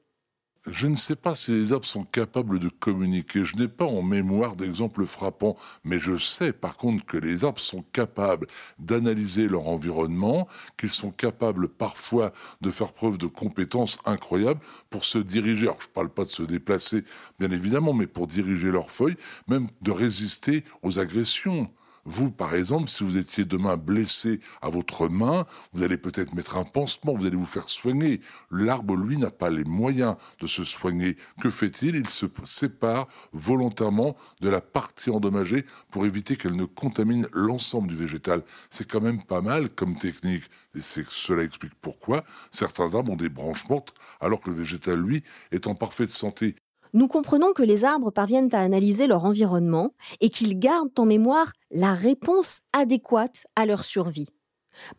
Je 0.70 0.86
ne 0.86 0.96
sais 0.96 1.16
pas 1.16 1.34
si 1.34 1.52
les 1.52 1.72
arbres 1.72 1.86
sont 1.86 2.04
capables 2.04 2.58
de 2.58 2.68
communiquer. 2.68 3.44
Je 3.44 3.56
n'ai 3.56 3.68
pas 3.68 3.86
en 3.86 4.02
mémoire 4.02 4.54
d'exemples 4.56 5.06
frappants, 5.06 5.56
mais 5.84 5.98
je 5.98 6.16
sais 6.16 6.52
par 6.52 6.76
contre 6.76 7.06
que 7.06 7.16
les 7.16 7.44
arbres 7.44 7.60
sont 7.60 7.82
capables 7.92 8.46
d'analyser 8.78 9.48
leur 9.48 9.68
environnement, 9.68 10.46
qu'ils 10.76 10.90
sont 10.90 11.10
capables 11.10 11.68
parfois 11.68 12.32
de 12.60 12.70
faire 12.70 12.92
preuve 12.92 13.18
de 13.18 13.26
compétences 13.26 13.98
incroyables 14.04 14.60
pour 14.90 15.04
se 15.04 15.18
diriger. 15.18 15.66
Alors 15.66 15.80
je 15.80 15.88
ne 15.88 15.92
parle 15.92 16.10
pas 16.10 16.24
de 16.24 16.28
se 16.28 16.42
déplacer, 16.42 17.04
bien 17.38 17.50
évidemment, 17.50 17.94
mais 17.94 18.06
pour 18.06 18.26
diriger 18.26 18.70
leurs 18.70 18.90
feuilles, 18.90 19.16
même 19.48 19.68
de 19.80 19.90
résister 19.90 20.64
aux 20.82 20.98
agressions. 20.98 21.70
Vous, 22.10 22.30
par 22.30 22.54
exemple, 22.54 22.88
si 22.88 23.04
vous 23.04 23.18
étiez 23.18 23.44
demain 23.44 23.76
blessé 23.76 24.40
à 24.62 24.70
votre 24.70 25.10
main, 25.10 25.44
vous 25.74 25.82
allez 25.82 25.98
peut-être 25.98 26.34
mettre 26.34 26.56
un 26.56 26.64
pansement, 26.64 27.12
vous 27.12 27.26
allez 27.26 27.36
vous 27.36 27.44
faire 27.44 27.68
soigner. 27.68 28.22
L'arbre, 28.50 28.96
lui, 28.96 29.18
n'a 29.18 29.30
pas 29.30 29.50
les 29.50 29.64
moyens 29.64 30.16
de 30.40 30.46
se 30.46 30.64
soigner. 30.64 31.18
Que 31.42 31.50
fait-il? 31.50 31.96
Il 31.96 32.08
se 32.08 32.24
sépare 32.46 33.08
volontairement 33.34 34.16
de 34.40 34.48
la 34.48 34.62
partie 34.62 35.10
endommagée 35.10 35.66
pour 35.90 36.06
éviter 36.06 36.36
qu'elle 36.36 36.56
ne 36.56 36.64
contamine 36.64 37.26
l'ensemble 37.34 37.88
du 37.88 37.94
végétal. 37.94 38.42
C'est 38.70 38.90
quand 38.90 39.02
même 39.02 39.22
pas 39.22 39.42
mal 39.42 39.68
comme 39.68 39.98
technique. 39.98 40.44
Et 40.74 40.80
cela 40.80 41.42
explique 41.42 41.74
pourquoi 41.82 42.24
certains 42.50 42.94
arbres 42.94 43.12
ont 43.12 43.16
des 43.16 43.28
branches 43.28 43.68
mortes 43.68 43.92
alors 44.18 44.40
que 44.40 44.48
le 44.48 44.56
végétal, 44.56 44.98
lui, 44.98 45.24
est 45.52 45.66
en 45.66 45.74
parfaite 45.74 46.08
santé 46.08 46.56
nous 46.92 47.08
comprenons 47.08 47.52
que 47.52 47.62
les 47.62 47.84
arbres 47.84 48.10
parviennent 48.10 48.54
à 48.54 48.60
analyser 48.60 49.06
leur 49.06 49.24
environnement 49.24 49.94
et 50.20 50.30
qu'ils 50.30 50.58
gardent 50.58 50.98
en 50.98 51.06
mémoire 51.06 51.52
la 51.70 51.94
réponse 51.94 52.60
adéquate 52.72 53.46
à 53.56 53.66
leur 53.66 53.84
survie. 53.84 54.28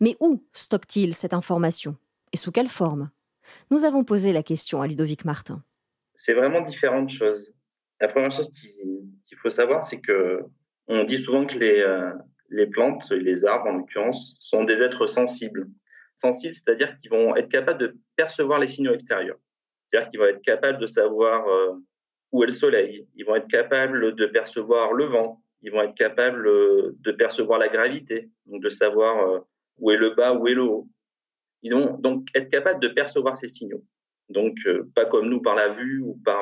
Mais 0.00 0.16
où 0.20 0.44
stockent-ils 0.52 1.14
cette 1.14 1.34
information 1.34 1.96
Et 2.32 2.36
sous 2.36 2.52
quelle 2.52 2.68
forme? 2.68 3.10
Nous 3.70 3.84
avons 3.84 4.04
posé 4.04 4.32
la 4.32 4.42
question 4.42 4.82
à 4.82 4.86
Ludovic 4.86 5.24
Martin. 5.24 5.62
C'est 6.14 6.34
vraiment 6.34 6.60
différentes 6.60 7.10
choses. 7.10 7.52
La 8.00 8.08
première 8.08 8.30
chose 8.30 8.50
qu'il 8.50 9.38
faut 9.38 9.50
savoir, 9.50 9.84
c'est 9.84 10.00
que 10.00 10.44
on 10.86 11.04
dit 11.04 11.22
souvent 11.22 11.46
que 11.46 11.58
les, 11.58 11.80
euh, 11.80 12.12
les 12.50 12.66
plantes, 12.66 13.10
les 13.10 13.44
arbres 13.44 13.68
en 13.68 13.78
l'occurrence, 13.78 14.34
sont 14.38 14.64
des 14.64 14.82
êtres 14.82 15.06
sensibles. 15.06 15.68
Sensibles, 16.16 16.56
c'est-à-dire 16.56 16.96
qu'ils 16.98 17.10
vont 17.10 17.36
être 17.36 17.48
capables 17.48 17.78
de 17.78 17.96
percevoir 18.16 18.58
les 18.58 18.68
signaux 18.68 18.92
extérieurs. 18.92 19.38
C'est-à-dire 19.90 20.10
qu'ils 20.10 20.20
vont 20.20 20.26
être 20.26 20.42
capables 20.42 20.78
de 20.78 20.86
savoir 20.86 21.48
euh, 21.48 21.72
où 22.32 22.44
est 22.44 22.46
le 22.46 22.52
soleil, 22.52 23.08
ils 23.16 23.24
vont 23.24 23.34
être 23.34 23.48
capables 23.48 24.14
de 24.14 24.26
percevoir 24.26 24.92
le 24.92 25.06
vent, 25.06 25.42
ils 25.62 25.72
vont 25.72 25.82
être 25.82 25.96
capables 25.96 26.46
euh, 26.46 26.92
de 27.00 27.12
percevoir 27.12 27.58
la 27.58 27.68
gravité, 27.68 28.30
donc 28.46 28.62
de 28.62 28.68
savoir 28.68 29.28
euh, 29.28 29.40
où 29.78 29.90
est 29.90 29.96
le 29.96 30.10
bas, 30.10 30.32
où 30.32 30.46
est 30.46 30.54
le 30.54 30.62
haut. 30.62 30.88
Ils 31.62 31.74
vont 31.74 31.98
donc 31.98 32.28
être 32.34 32.48
capables 32.48 32.80
de 32.80 32.88
percevoir 32.88 33.36
ces 33.36 33.48
signaux. 33.48 33.84
Donc, 34.28 34.56
pas 34.94 35.06
comme 35.06 35.28
nous 35.28 35.42
par 35.42 35.56
la 35.56 35.70
vue 35.70 36.00
ou 36.00 36.16
par, 36.24 36.40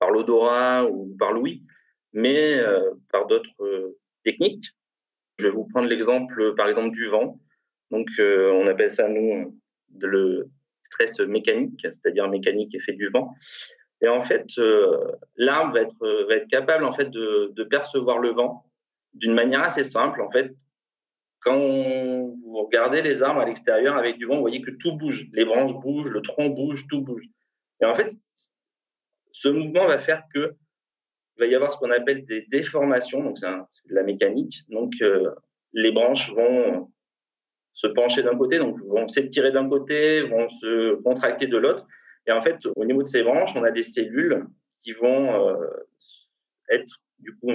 par 0.00 0.10
l'odorat 0.10 0.84
ou 0.84 1.16
par 1.16 1.32
l'ouïe, 1.32 1.62
mais 2.12 2.60
par 3.12 3.26
d'autres 3.26 3.94
techniques. 4.24 4.66
Je 5.38 5.46
vais 5.46 5.52
vous 5.52 5.66
prendre 5.68 5.88
l'exemple, 5.88 6.54
par 6.56 6.66
exemple, 6.66 6.90
du 6.90 7.06
vent. 7.06 7.40
Donc, 7.92 8.08
on 8.18 8.66
appelle 8.66 8.90
ça, 8.90 9.08
nous, 9.08 9.56
le, 10.00 10.50
stress 10.86 11.18
mécanique, 11.20 11.80
c'est-à-dire 11.82 12.28
mécanique 12.28 12.74
effet 12.74 12.92
du 12.92 13.08
vent. 13.08 13.34
Et 14.02 14.08
en 14.08 14.22
fait, 14.22 14.46
euh, 14.58 15.12
l'arbre 15.36 15.74
va 15.74 15.82
être, 15.82 16.26
va 16.28 16.34
être 16.36 16.48
capable 16.48 16.84
en 16.84 16.94
fait 16.94 17.10
de, 17.10 17.64
percevoir 17.64 18.18
le 18.18 18.30
vent 18.30 18.64
d'une 19.14 19.34
manière 19.34 19.62
assez 19.62 19.84
simple. 19.84 20.20
En 20.20 20.30
fait, 20.30 20.52
quand 21.40 21.58
vous 21.58 22.62
regardez 22.64 23.02
les 23.02 23.22
arbres 23.22 23.40
à 23.40 23.46
l'extérieur 23.46 23.96
avec 23.96 24.18
du 24.18 24.26
vent, 24.26 24.34
vous 24.34 24.40
voyez 24.40 24.62
que 24.62 24.70
tout 24.70 24.96
bouge, 24.96 25.26
les 25.32 25.44
branches 25.44 25.74
bougent, 25.74 26.10
le 26.10 26.22
tronc 26.22 26.50
bouge, 26.50 26.86
tout 26.88 27.00
bouge. 27.00 27.24
Et 27.80 27.84
en 27.84 27.94
fait, 27.94 28.12
ce 29.32 29.48
mouvement 29.48 29.86
va 29.86 29.98
faire 29.98 30.22
que 30.34 30.54
il 31.36 31.40
va 31.40 31.46
y 31.46 31.54
avoir 31.54 31.72
ce 31.72 31.78
qu'on 31.78 31.90
appelle 31.90 32.24
des 32.24 32.46
déformations, 32.50 33.22
donc 33.22 33.38
c'est 33.38 33.88
de 33.88 33.94
la 33.94 34.02
mécanique. 34.02 34.62
Donc 34.70 34.94
euh, 35.02 35.30
les 35.74 35.92
branches 35.92 36.32
vont 36.32 36.90
se 37.76 37.86
pencher 37.86 38.22
d'un 38.22 38.36
côté, 38.36 38.58
donc 38.58 38.80
vont 38.80 39.06
s'étirer 39.06 39.52
d'un 39.52 39.68
côté, 39.68 40.22
vont 40.22 40.48
se 40.48 40.94
contracter 41.02 41.46
de 41.46 41.58
l'autre. 41.58 41.86
Et 42.26 42.32
en 42.32 42.42
fait, 42.42 42.56
au 42.74 42.84
niveau 42.84 43.02
de 43.02 43.08
ces 43.08 43.22
branches, 43.22 43.52
on 43.54 43.62
a 43.62 43.70
des 43.70 43.82
cellules 43.82 44.44
qui 44.80 44.92
vont 44.92 45.48
euh, 45.48 45.66
être 46.70 46.96
du 47.18 47.36
coup 47.36 47.52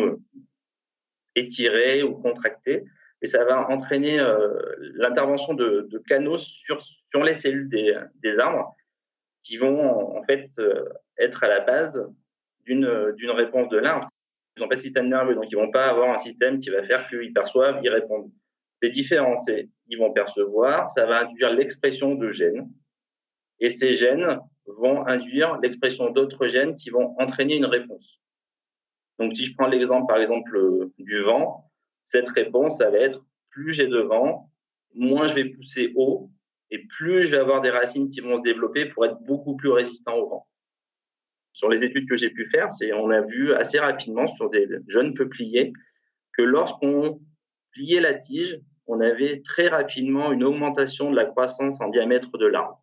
étirées 1.36 2.04
ou 2.04 2.16
contractées. 2.16 2.84
Et 3.24 3.28
ça 3.28 3.44
va 3.44 3.70
entraîner 3.70 4.20
euh, 4.20 4.54
l'intervention 4.94 5.54
de, 5.54 5.90
canaux 6.08 6.38
sur, 6.38 6.80
les 7.24 7.34
cellules 7.34 7.70
des, 7.70 8.40
arbres 8.40 8.76
qui 9.44 9.58
vont 9.58 10.18
en 10.18 10.24
fait 10.24 10.50
euh, 10.60 10.86
être 11.18 11.44
à 11.44 11.48
la 11.48 11.62
base 11.62 12.00
d'une 12.66 12.86
réponse 13.32 13.70
de 13.70 13.78
l'arbre. 13.78 14.08
Ils 14.56 14.62
n'ont 14.62 14.70
pas 14.70 14.76
de 14.76 14.82
système 14.82 15.10
nerveux, 15.10 15.34
donc 15.34 15.46
ils 15.52 15.58
ne 15.58 15.62
vont 15.62 15.72
pas 15.72 15.88
avoir 15.88 16.14
un 16.14 16.20
système 16.20 16.60
qui 16.60 16.70
va 16.70 16.84
faire 16.84 17.08
qu'ils 17.10 17.34
perçoivent, 17.34 17.80
ils 17.84 17.90
répondent. 17.90 18.32
C'est 18.82 18.90
différent. 18.90 19.36
Ils 19.88 19.98
vont 19.98 20.12
percevoir, 20.12 20.90
ça 20.92 21.06
va 21.06 21.22
induire 21.22 21.54
l'expression 21.54 22.16
de 22.16 22.32
gènes. 22.32 22.70
Et 23.60 23.70
ces 23.70 23.94
gènes 23.94 24.40
vont 24.66 25.06
induire 25.06 25.60
l'expression 25.62 26.10
d'autres 26.12 26.48
gènes 26.48 26.76
qui 26.76 26.90
vont 26.90 27.16
entraîner 27.20 27.56
une 27.56 27.66
réponse. 27.66 28.20
Donc, 29.20 29.36
si 29.36 29.46
je 29.46 29.54
prends 29.56 29.68
l'exemple, 29.68 30.08
par 30.08 30.20
exemple, 30.20 30.90
du 30.98 31.22
vent, 31.22 31.70
cette 32.06 32.30
réponse, 32.30 32.78
ça 32.78 32.90
va 32.90 32.98
être 32.98 33.24
plus 33.52 33.74
j'ai 33.74 33.88
de 33.88 34.00
vent, 34.00 34.50
moins 34.96 35.28
je 35.28 35.36
vais 35.36 35.46
pousser 35.46 35.92
haut, 35.96 36.32
et 36.72 36.80
plus 36.88 37.26
je 37.26 37.32
vais 37.32 37.38
avoir 37.38 37.62
des 37.62 37.70
racines 37.70 38.10
qui 38.10 38.22
vont 38.22 38.38
se 38.38 38.42
développer 38.42 38.86
pour 38.86 39.06
être 39.06 39.20
beaucoup 39.22 39.56
plus 39.56 39.70
résistant 39.70 40.16
au 40.16 40.30
vent. 40.30 40.48
Sur 41.54 41.70
les 41.70 41.84
études 41.84 42.08
que 42.10 42.16
j'ai 42.16 42.30
pu 42.30 42.50
faire, 42.50 42.72
c'est 42.72 42.94
on 42.94 43.10
a 43.10 43.22
vu 43.22 43.54
assez 43.54 43.78
rapidement 43.78 44.28
sur 44.28 44.50
des 44.50 44.68
jeunes 44.88 45.14
peupliers 45.14 45.74
que 46.34 46.42
lorsqu'on 46.42 47.20
pliait 47.72 48.00
la 48.00 48.14
tige, 48.14 48.60
on 48.88 49.00
avait 49.00 49.42
très 49.46 49.68
rapidement 49.68 50.32
une 50.32 50.44
augmentation 50.44 51.12
de 51.12 51.16
la 51.16 51.26
croissance 51.26 51.80
en 51.82 51.90
diamètre 51.90 52.38
de 52.38 52.46
l'arbre. 52.46 52.82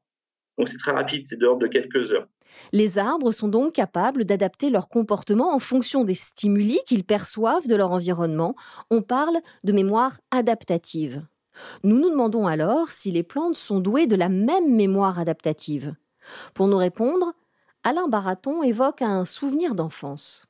Donc 0.56 0.68
c'est 0.68 0.78
très 0.78 0.92
rapide, 0.92 1.24
c'est 1.26 1.36
de 1.36 1.44
l'ordre 1.44 1.60
de 1.60 1.68
quelques 1.68 2.10
heures. 2.10 2.26
Les 2.72 2.98
arbres 2.98 3.30
sont 3.30 3.48
donc 3.48 3.74
capables 3.74 4.24
d'adapter 4.24 4.70
leur 4.70 4.88
comportement 4.88 5.54
en 5.54 5.58
fonction 5.58 6.02
des 6.04 6.14
stimuli 6.14 6.80
qu'ils 6.86 7.04
perçoivent 7.04 7.68
de 7.68 7.76
leur 7.76 7.92
environnement. 7.92 8.54
On 8.90 9.02
parle 9.02 9.38
de 9.64 9.72
mémoire 9.72 10.18
adaptative. 10.30 11.22
Nous 11.84 11.98
nous 11.98 12.10
demandons 12.10 12.46
alors 12.46 12.88
si 12.88 13.10
les 13.10 13.22
plantes 13.22 13.54
sont 13.54 13.80
douées 13.80 14.06
de 14.06 14.16
la 14.16 14.28
même 14.28 14.74
mémoire 14.74 15.18
adaptative. 15.18 15.94
Pour 16.54 16.66
nous 16.66 16.76
répondre, 16.76 17.32
Alain 17.84 18.08
Baraton 18.08 18.62
évoque 18.62 19.02
un 19.02 19.24
souvenir 19.24 19.74
d'enfance. 19.74 20.47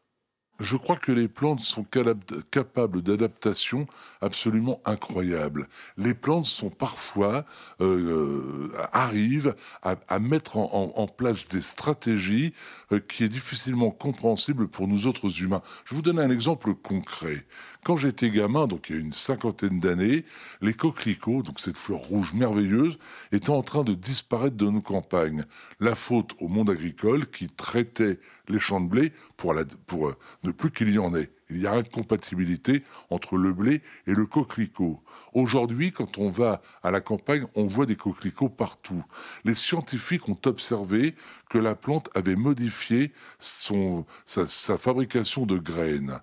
Je 0.61 0.77
crois 0.77 0.97
que 0.97 1.13
les 1.13 1.29
plantes 1.29 1.61
sont 1.61 1.85
capables 1.85 3.03
d'adaptation 3.03 3.87
absolument 4.21 4.81
incroyable. 4.85 5.69
Les 5.97 6.15
plantes 6.15 6.47
sont 6.47 6.71
parfois 6.71 7.45
euh, 7.81 8.71
arrivent 8.93 9.55
à, 9.83 10.19
mettre 10.19 10.57
en, 10.57 11.07
place 11.07 11.49
des 11.49 11.63
stratégies 11.63 12.53
euh, 12.93 12.99
qui 12.99 13.25
est 13.25 13.29
difficilement 13.29 13.91
compréhensible 13.91 14.69
pour 14.69 14.89
nous 14.89 15.07
autres 15.07 15.43
humains. 15.43 15.63
Je 15.85 15.95
vous 15.95 16.03
donne 16.03 16.19
un 16.19 16.31
exemple 16.31 16.75
concret. 16.75 17.47
Quand 17.85 17.97
j'étais 17.97 18.31
gamin, 18.31 18.67
donc 18.67 18.91
il 18.91 18.97
y 18.97 18.99
a 18.99 19.01
une 19.01 19.13
cinquantaine 19.13 19.81
d'années, 19.81 20.25
les 20.61 20.75
coquelicots, 20.75 21.43
donc 21.43 21.61
cette 21.61 21.79
fleur 21.79 22.01
rouge 22.01 22.35
merveilleuse, 22.35 22.99
étaient 23.33 23.51
en 23.51 23.63
train 23.63 23.83
de 23.83 23.95
disparaître 23.95 24.57
de 24.57 24.67
nos 24.67 24.83
campagnes. 24.83 25.45
La 25.81 25.95
faute 25.95 26.33
au 26.41 26.49
monde 26.49 26.71
agricole 26.71 27.27
qui 27.29 27.49
traitait 27.49 28.19
les 28.49 28.59
champs 28.59 28.81
de 28.81 28.89
blé 28.89 29.13
pour, 29.37 29.55
euh, 29.55 30.17
ne 30.43 30.51
plus 30.51 30.71
qu'il 30.71 30.91
y 30.91 30.99
en 30.99 31.15
ait. 31.15 31.31
Il 31.51 31.63
y 31.63 31.67
a 31.67 31.73
incompatibilité 31.73 32.83
entre 33.09 33.39
le 33.39 33.55
blé 33.55 33.81
et 34.07 34.13
le 34.13 34.27
coquelicot. 34.27 35.03
Aujourd'hui, 35.33 35.93
quand 35.93 36.19
on 36.19 36.29
va 36.29 36.61
à 36.83 36.91
la 36.91 37.01
campagne, 37.01 37.47
on 37.55 37.65
voit 37.65 37.87
des 37.87 37.97
coquelicots 37.97 38.51
partout. 38.51 39.03
Les 39.45 39.55
scientifiques 39.55 40.29
ont 40.29 40.39
observé 40.45 41.15
que 41.49 41.57
la 41.57 41.75
plante 41.75 42.11
avait 42.15 42.37
modifié 42.37 43.13
son, 43.39 44.05
sa 44.27 44.77
fabrication 44.77 45.47
de 45.47 45.57
graines. 45.57 46.21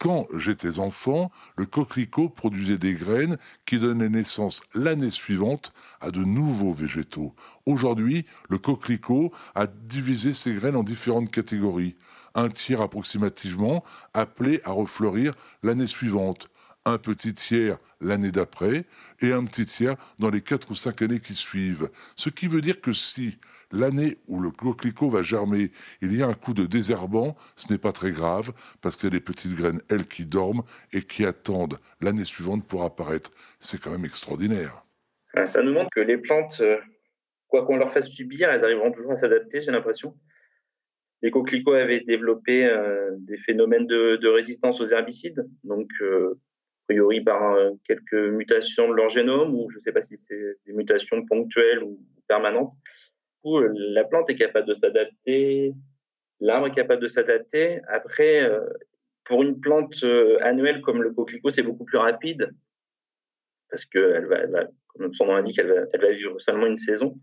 Quand 0.00 0.28
j'étais 0.34 0.78
enfant, 0.78 1.30
le 1.58 1.66
coquelicot 1.66 2.30
produisait 2.30 2.78
des 2.78 2.94
graines 2.94 3.36
qui 3.66 3.78
donnaient 3.78 4.08
naissance 4.08 4.62
l'année 4.74 5.10
suivante 5.10 5.74
à 6.00 6.10
de 6.10 6.24
nouveaux 6.24 6.72
végétaux. 6.72 7.34
Aujourd'hui, 7.66 8.24
le 8.48 8.56
coquelicot 8.56 9.30
a 9.54 9.66
divisé 9.66 10.32
ses 10.32 10.54
graines 10.54 10.76
en 10.76 10.84
différentes 10.84 11.30
catégories. 11.30 11.96
Un 12.34 12.48
tiers 12.48 12.80
approximativement 12.80 13.84
appelé 14.14 14.62
à 14.64 14.70
refleurir 14.70 15.34
l'année 15.62 15.86
suivante, 15.86 16.48
un 16.84 16.98
petit 16.98 17.34
tiers 17.34 17.78
l'année 18.00 18.32
d'après 18.32 18.84
et 19.20 19.32
un 19.32 19.44
petit 19.44 19.66
tiers 19.66 19.96
dans 20.18 20.30
les 20.30 20.40
quatre 20.40 20.70
ou 20.70 20.74
cinq 20.74 21.02
années 21.02 21.20
qui 21.20 21.34
suivent. 21.34 21.90
Ce 22.16 22.30
qui 22.30 22.46
veut 22.46 22.60
dire 22.60 22.80
que 22.80 22.92
si 22.92 23.38
l'année 23.72 24.18
où 24.28 24.40
le 24.40 24.50
coquelicot 24.50 25.08
va 25.08 25.22
germer, 25.22 25.70
il 26.00 26.16
y 26.16 26.22
a 26.22 26.26
un 26.26 26.34
coup 26.34 26.54
de 26.54 26.66
désherbant, 26.66 27.36
ce 27.56 27.72
n'est 27.72 27.78
pas 27.78 27.92
très 27.92 28.12
grave, 28.12 28.52
parce 28.80 28.96
qu'il 28.96 29.04
y 29.04 29.06
a 29.08 29.18
des 29.18 29.20
petites 29.20 29.54
graines, 29.54 29.80
elles, 29.88 30.06
qui 30.06 30.24
dorment 30.24 30.62
et 30.92 31.02
qui 31.02 31.24
attendent 31.24 31.78
l'année 32.00 32.24
suivante 32.24 32.66
pour 32.66 32.82
apparaître. 32.82 33.30
C'est 33.58 33.80
quand 33.80 33.90
même 33.90 34.04
extraordinaire. 34.04 34.84
Ah, 35.34 35.46
ça 35.46 35.62
nous 35.62 35.72
montre 35.72 35.90
que 35.94 36.00
les 36.00 36.18
plantes, 36.18 36.60
euh, 36.60 36.78
quoi 37.46 37.64
qu'on 37.64 37.76
leur 37.76 37.92
fasse 37.92 38.08
subir, 38.08 38.50
elles 38.50 38.64
arriveront 38.64 38.90
toujours 38.90 39.12
à 39.12 39.16
s'adapter, 39.16 39.60
j'ai 39.60 39.70
l'impression. 39.70 40.16
Les 41.22 41.30
coquelicots 41.30 41.74
avaient 41.74 42.00
développé 42.00 42.64
euh, 42.64 43.10
des 43.18 43.36
phénomènes 43.38 43.86
de, 43.86 44.26
résistance 44.28 44.80
aux 44.80 44.88
herbicides, 44.88 45.46
donc 45.62 45.88
euh, 46.00 46.40
priori 46.90 47.20
par 47.20 47.56
quelques 47.84 48.12
mutations 48.12 48.88
de 48.88 48.94
leur 48.94 49.08
génome, 49.08 49.54
ou 49.54 49.70
je 49.70 49.78
ne 49.78 49.82
sais 49.82 49.92
pas 49.92 50.02
si 50.02 50.16
c'est 50.16 50.56
des 50.66 50.72
mutations 50.72 51.24
ponctuelles 51.26 51.82
ou 51.82 52.00
permanentes 52.26 52.72
coup, 53.42 53.60
la 53.60 54.04
plante 54.04 54.30
est 54.30 54.36
capable 54.36 54.68
de 54.68 54.74
s'adapter, 54.74 55.74
l'arbre 56.40 56.68
est 56.68 56.74
capable 56.74 57.02
de 57.02 57.08
s'adapter. 57.08 57.80
Après, 57.88 58.42
euh, 58.42 58.66
pour 59.24 59.42
une 59.42 59.60
plante 59.60 60.02
euh, 60.02 60.38
annuelle 60.42 60.80
comme 60.80 61.02
le 61.02 61.12
coquelicot, 61.12 61.50
c'est 61.50 61.62
beaucoup 61.62 61.84
plus 61.84 61.98
rapide 61.98 62.50
parce 63.70 63.84
qu'elle 63.84 64.26
va, 64.26 64.66
comme 64.88 65.14
son 65.14 65.26
nom 65.26 65.34
l'indique, 65.34 65.58
elle 65.58 65.88
va, 66.00 66.10
vivre 66.10 66.40
seulement 66.40 66.66
une 66.66 66.76
saison. 66.76 67.16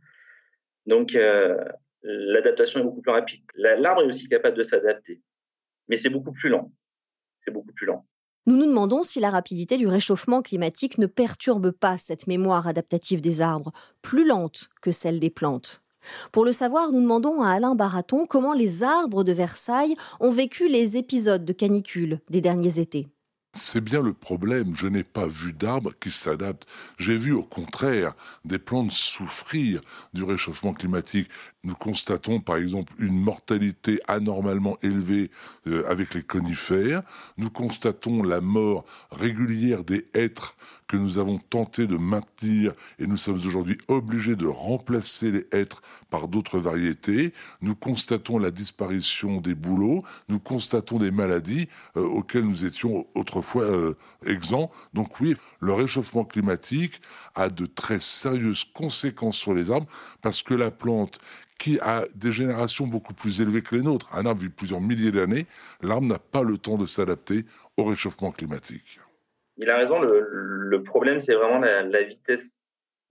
Donc, 0.86 1.14
euh, 1.14 1.58
l'adaptation 2.04 2.80
est 2.80 2.84
beaucoup 2.84 3.02
plus 3.02 3.12
rapide. 3.12 3.42
L'arbre 3.56 4.04
est 4.04 4.08
aussi 4.08 4.30
capable 4.30 4.56
de 4.56 4.64
s'adapter, 4.64 5.22
mais 5.90 5.98
c'est 5.98 6.10
beaucoup 6.10 6.32
plus 6.32 6.50
lent. 6.50 6.72
C'est 7.44 7.52
beaucoup 7.52 7.74
plus 7.74 7.86
lent. 7.86 8.06
Nous 8.48 8.56
nous 8.56 8.66
demandons 8.66 9.04
si 9.04 9.20
la 9.20 9.30
rapidité 9.30 9.76
du 9.76 9.88
réchauffement 9.88 10.42
climatique 10.42 10.98
ne 11.00 11.06
perturbe 11.06 11.72
pas 11.72 11.98
cette 11.98 12.28
mémoire 12.28 12.66
adaptative 12.66 13.20
des 13.20 13.42
arbres, 13.42 13.74
plus 14.02 14.26
lente 14.26 14.70
que 14.82 14.94
celle 14.94 15.20
des 15.20 15.30
plantes. 15.30 15.82
Pour 16.32 16.46
le 16.46 16.54
savoir, 16.54 16.94
nous 16.94 17.02
demandons 17.02 17.42
à 17.42 17.50
Alain 17.50 17.76
Baraton 17.76 18.26
comment 18.26 18.54
les 18.54 18.84
arbres 18.84 19.26
de 19.26 19.34
Versailles 19.34 19.98
ont 20.22 20.32
vécu 20.32 20.70
les 20.70 20.96
épisodes 20.96 21.44
de 21.44 21.52
canicule 21.52 22.22
des 22.30 22.40
derniers 22.40 22.80
étés. 22.80 23.10
C'est 23.58 23.82
bien 23.82 24.04
le 24.04 24.14
problème. 24.14 24.76
Je 24.76 24.88
n'ai 24.88 25.04
pas 25.04 25.26
vu 25.26 25.52
d'arbres 25.52 25.94
qui 26.00 26.12
s'adaptent. 26.12 26.68
J'ai 27.00 27.18
vu 27.18 27.32
au 27.32 27.42
contraire 27.42 28.14
des 28.46 28.60
plantes 28.60 28.92
souffrir 28.92 29.82
du 30.14 30.24
réchauffement 30.24 30.74
climatique. 30.74 31.30
Nous 31.64 31.74
constatons 31.74 32.40
par 32.40 32.58
exemple 32.58 32.94
une 33.00 33.20
mortalité 33.20 34.00
anormalement 34.08 34.78
élevée 34.84 35.32
euh, 35.66 35.84
avec 35.90 36.14
les 36.14 36.22
conifères. 36.22 37.02
Nous 37.38 37.50
constatons 37.50 38.22
la 38.22 38.42
mort 38.42 38.86
régulière 39.12 39.84
des 39.84 40.06
hêtres 40.14 40.56
que 40.88 40.96
nous 40.96 41.18
avons 41.18 41.38
tenté 41.38 41.88
de 41.88 41.98
maintenir 41.98 42.74
et 43.00 43.08
nous 43.08 43.18
sommes 43.18 43.36
aujourd'hui 43.36 43.78
obligés 43.90 44.38
de 44.38 44.46
remplacer 44.46 45.32
les 45.32 45.48
hêtres 45.52 45.82
par 46.10 46.30
d'autres 46.30 46.60
variétés. 46.60 47.34
Nous 47.62 47.76
constatons 47.76 48.38
la 48.38 48.52
disparition 48.52 49.42
des 49.42 49.56
bouleaux. 49.56 50.04
Nous 50.30 50.40
constatons 50.40 51.00
des 51.00 51.12
maladies 51.12 51.68
euh, 51.98 52.02
auxquelles 52.02 52.46
nous 52.46 52.64
étions 52.64 53.06
autrefois 53.16 53.47
euh, 53.56 53.96
exempts. 54.26 54.72
Donc 54.94 55.20
oui, 55.20 55.36
le 55.60 55.74
réchauffement 55.74 56.26
climatique 56.26 57.02
a 57.36 57.50
de 57.50 57.66
très 57.66 58.00
sérieuses 58.00 58.66
conséquences 58.66 59.38
sur 59.38 59.54
les 59.54 59.72
arbres 59.72 59.88
parce 60.22 60.44
que 60.44 60.54
la 60.54 60.72
plante 60.72 61.20
qui 61.58 61.80
a 61.82 62.06
des 62.16 62.32
générations 62.32 62.86
beaucoup 62.86 63.14
plus 63.14 63.42
élevées 63.42 63.62
que 63.62 63.76
les 63.76 63.82
nôtres. 63.82 64.08
Un 64.16 64.26
arbre 64.26 64.42
vit 64.42 64.50
plusieurs 64.50 64.82
milliers 64.82 65.12
d'années, 65.12 65.48
l'arbre 65.82 66.08
n'a 66.08 66.20
pas 66.20 66.44
le 66.44 66.58
temps 66.58 66.78
de 66.78 66.86
s'adapter 66.86 67.46
au 67.78 67.86
réchauffement 67.86 68.32
climatique. 68.32 69.00
Il 69.58 69.70
a 69.70 69.78
raison, 69.78 70.00
le, 70.00 70.84
problème 70.84 71.20
c'est 71.20 71.34
vraiment 71.34 71.60
la, 71.60 72.04
vitesse 72.04 72.60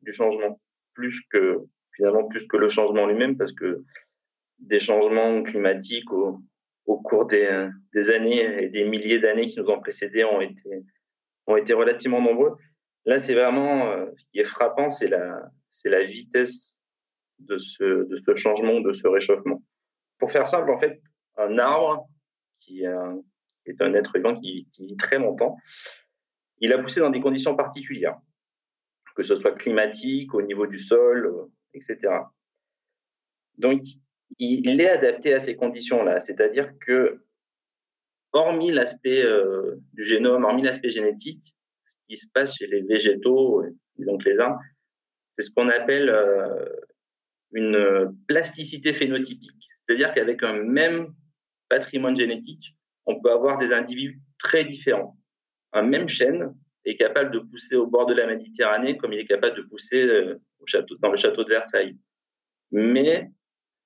du 0.02 0.12
changement, 0.12 0.60
plus 0.94 1.22
que 1.30 1.58
finalement 1.96 2.24
plus 2.28 2.46
que 2.46 2.56
le 2.56 2.68
changement 2.68 3.06
lui-même, 3.06 3.36
parce 3.36 3.52
que 3.52 3.82
des 4.60 4.78
changements 4.78 5.42
climatiques 5.42 6.12
au, 6.12 6.40
cours 6.86 7.26
des, 7.26 7.70
années 8.10 8.62
et 8.62 8.68
des 8.68 8.84
milliers 8.84 9.18
d'années 9.18 9.48
qui 9.48 9.58
nous 9.58 9.68
ont 9.68 9.80
précédés 9.80 10.24
ont 10.24 10.40
été, 10.40 10.84
ont 11.46 11.56
été 11.56 11.72
relativement 11.72 12.20
nombreux. 12.20 12.56
Là, 13.04 13.18
c'est 13.18 13.34
vraiment 13.34 13.86
euh, 13.86 14.06
ce 14.16 14.24
qui 14.30 14.40
est 14.40 14.44
frappant, 14.44 14.90
c'est 14.90 15.08
la, 15.08 15.50
c'est 15.70 15.88
la 15.88 16.04
vitesse 16.04 16.78
de 17.38 17.58
ce, 17.58 18.04
de 18.08 18.20
ce 18.24 18.34
changement, 18.34 18.80
de 18.80 18.92
ce 18.92 19.06
réchauffement. 19.06 19.62
Pour 20.18 20.32
faire 20.32 20.46
simple, 20.46 20.70
en 20.70 20.78
fait, 20.78 21.00
un 21.36 21.58
arbre, 21.58 22.08
qui 22.60 22.82
est 22.82 22.86
un, 22.86 23.94
être 23.94 24.12
vivant 24.14 24.34
qui, 24.40 24.68
vit 24.78 24.96
très 24.96 25.18
longtemps, 25.18 25.56
il 26.60 26.72
a 26.72 26.78
poussé 26.78 27.00
dans 27.00 27.10
des 27.10 27.20
conditions 27.20 27.54
particulières, 27.54 28.18
que 29.14 29.22
ce 29.22 29.34
soit 29.34 29.52
climatique, 29.52 30.32
au 30.34 30.42
niveau 30.42 30.66
du 30.66 30.78
sol, 30.78 31.48
etc. 31.74 31.98
Donc, 33.58 33.82
il 34.38 34.80
est 34.80 34.88
adapté 34.88 35.34
à 35.34 35.40
ces 35.40 35.56
conditions-là, 35.56 36.20
c'est-à-dire 36.20 36.72
que, 36.80 37.22
hormis 38.32 38.70
l'aspect 38.70 39.22
euh, 39.22 39.76
du 39.94 40.04
génome, 40.04 40.44
hormis 40.44 40.62
l'aspect 40.62 40.90
génétique, 40.90 41.54
ce 41.86 41.96
qui 42.08 42.16
se 42.16 42.26
passe 42.32 42.56
chez 42.56 42.66
les 42.66 42.82
végétaux, 42.82 43.64
donc 43.98 44.24
les 44.24 44.38
arbres, 44.38 44.60
c'est 45.36 45.44
ce 45.44 45.50
qu'on 45.50 45.68
appelle 45.68 46.08
euh, 46.08 46.64
une 47.52 48.16
plasticité 48.26 48.92
phénotypique. 48.92 49.68
C'est-à-dire 49.86 50.12
qu'avec 50.12 50.42
un 50.42 50.54
même 50.54 51.14
patrimoine 51.68 52.16
génétique, 52.16 52.76
on 53.06 53.20
peut 53.20 53.30
avoir 53.30 53.58
des 53.58 53.72
individus 53.72 54.20
très 54.38 54.64
différents. 54.64 55.16
Un 55.72 55.82
même 55.82 56.08
chêne 56.08 56.54
est 56.84 56.96
capable 56.96 57.30
de 57.32 57.38
pousser 57.38 57.76
au 57.76 57.86
bord 57.86 58.06
de 58.06 58.14
la 58.14 58.26
Méditerranée 58.26 58.96
comme 58.96 59.12
il 59.12 59.20
est 59.20 59.26
capable 59.26 59.56
de 59.56 59.62
pousser 59.62 60.02
euh, 60.02 60.38
dans 61.00 61.10
le 61.10 61.16
château 61.16 61.44
de 61.44 61.48
Versailles. 61.48 61.96
Mais 62.72 63.30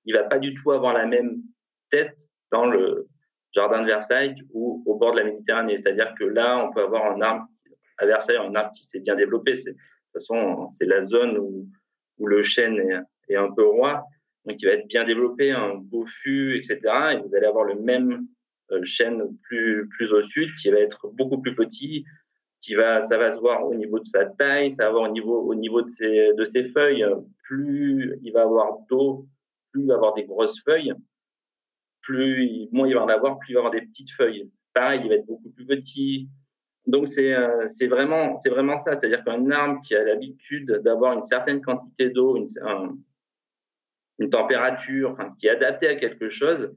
il 0.05 0.15
va 0.15 0.25
pas 0.25 0.39
du 0.39 0.55
tout 0.55 0.73
avoir 0.73 0.95
la 0.95 1.07
même 1.07 1.43
tête 1.91 2.17
dans 2.51 2.67
le 2.67 3.09
jardin 3.55 3.83
de 3.83 3.87
Versailles 3.87 4.37
ou 4.53 4.83
au 4.87 4.97
bord 4.97 5.13
de 5.13 5.19
la 5.19 5.25
Méditerranée. 5.25 5.77
C'est-à-dire 5.77 6.15
que 6.19 6.25
là, 6.25 6.65
on 6.65 6.73
peut 6.73 6.83
avoir 6.83 7.13
un 7.13 7.21
arbre 7.21 7.47
à 7.99 8.07
Versailles, 8.07 8.37
un 8.37 8.55
arbre 8.55 8.73
qui 8.73 8.85
s'est 8.85 9.01
bien 9.01 9.17
développé. 9.17 9.53
De 9.53 9.59
toute 9.59 9.77
façon, 10.13 10.71
c'est 10.73 10.87
la 10.87 11.03
zone 11.03 11.39
où, 11.39 11.69
le 12.23 12.43
chêne 12.43 12.79
est, 13.29 13.35
un 13.35 13.51
peu 13.51 13.65
roi, 13.65 14.05
donc 14.45 14.61
il 14.61 14.67
va 14.67 14.73
être 14.73 14.87
bien 14.89 15.05
développé, 15.05 15.53
un 15.53 15.77
beau 15.77 16.05
fût, 16.05 16.59
etc. 16.59 16.79
Et 17.13 17.17
vous 17.17 17.35
allez 17.35 17.47
avoir 17.47 17.65
le 17.65 17.77
même 17.77 18.27
euh, 18.73 18.85
chêne 18.85 19.23
plus, 19.45 19.89
au 20.13 20.23
sud 20.27 20.51
qui 20.61 20.69
va 20.71 20.81
être 20.81 21.09
beaucoup 21.15 21.41
plus 21.41 21.55
petit, 21.55 22.05
qui 22.61 22.75
va, 22.75 23.01
ça 23.01 23.17
va 23.17 23.31
se 23.31 23.41
voir 23.41 23.67
au 23.67 23.75
niveau 23.75 24.01
de 24.01 24.07
sa 24.07 24.27
taille, 24.27 24.71
ça 24.71 24.85
va 24.85 24.91
voir 24.91 25.11
au 25.11 25.13
niveau, 25.13 25.41
au 25.41 25.55
niveau 25.55 25.81
de 25.81 25.89
ses, 25.89 26.35
de 26.35 26.45
ses 26.45 26.65
feuilles. 26.69 27.07
Plus 27.45 28.19
il 28.23 28.33
va 28.33 28.43
avoir 28.43 28.81
d'eau, 28.91 29.27
plus 29.73 29.83
il 29.83 29.89
va 29.89 29.95
avoir 29.95 30.15
des 30.15 30.25
grosses 30.25 30.61
feuilles, 30.63 30.95
plus 32.03 32.69
moins 32.73 32.89
il 32.89 32.95
va 32.95 33.05
en 33.05 33.09
avoir, 33.09 33.39
plus 33.39 33.51
il 33.51 33.55
va 33.55 33.61
avoir 33.61 33.73
des 33.73 33.83
petites 33.83 34.11
feuilles. 34.13 34.51
Pareil, 34.75 35.01
il 35.05 35.09
va 35.09 35.17
être 35.17 35.27
beaucoup 35.27 35.51
plus 35.51 35.67
petit. 35.67 36.29
Donc 36.87 37.09
c'est 37.09 37.35
euh, 37.35 37.67
vraiment 37.89 38.37
vraiment 38.47 38.77
ça, 38.79 38.99
c'est-à-dire 38.99 39.23
qu'un 39.25 39.51
arbre 39.51 39.81
qui 39.83 39.95
a 39.95 40.03
l'habitude 40.03 40.71
d'avoir 40.85 41.13
une 41.13 41.25
certaine 41.25 41.61
quantité 41.61 42.11
d'eau, 42.11 42.37
une, 42.37 42.49
une 44.19 44.31
température 44.31 45.17
qui 45.39 45.47
est 45.47 45.51
adaptée 45.51 45.89
à 45.89 45.97
quelque 45.97 46.29
chose, 46.29 46.75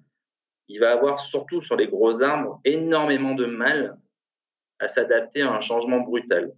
il 0.68 0.80
va 0.80 0.92
avoir 0.92 1.20
surtout 1.20 1.62
sur 1.62 1.76
les 1.76 1.88
gros 1.88 2.22
arbres 2.22 2.60
énormément 2.64 3.36
de 3.36 3.46
mal 3.46 3.98
à 4.80 4.88
s'adapter 4.88 5.42
à 5.42 5.52
un 5.52 5.62
changement 5.62 6.02
brutal. 6.02 6.54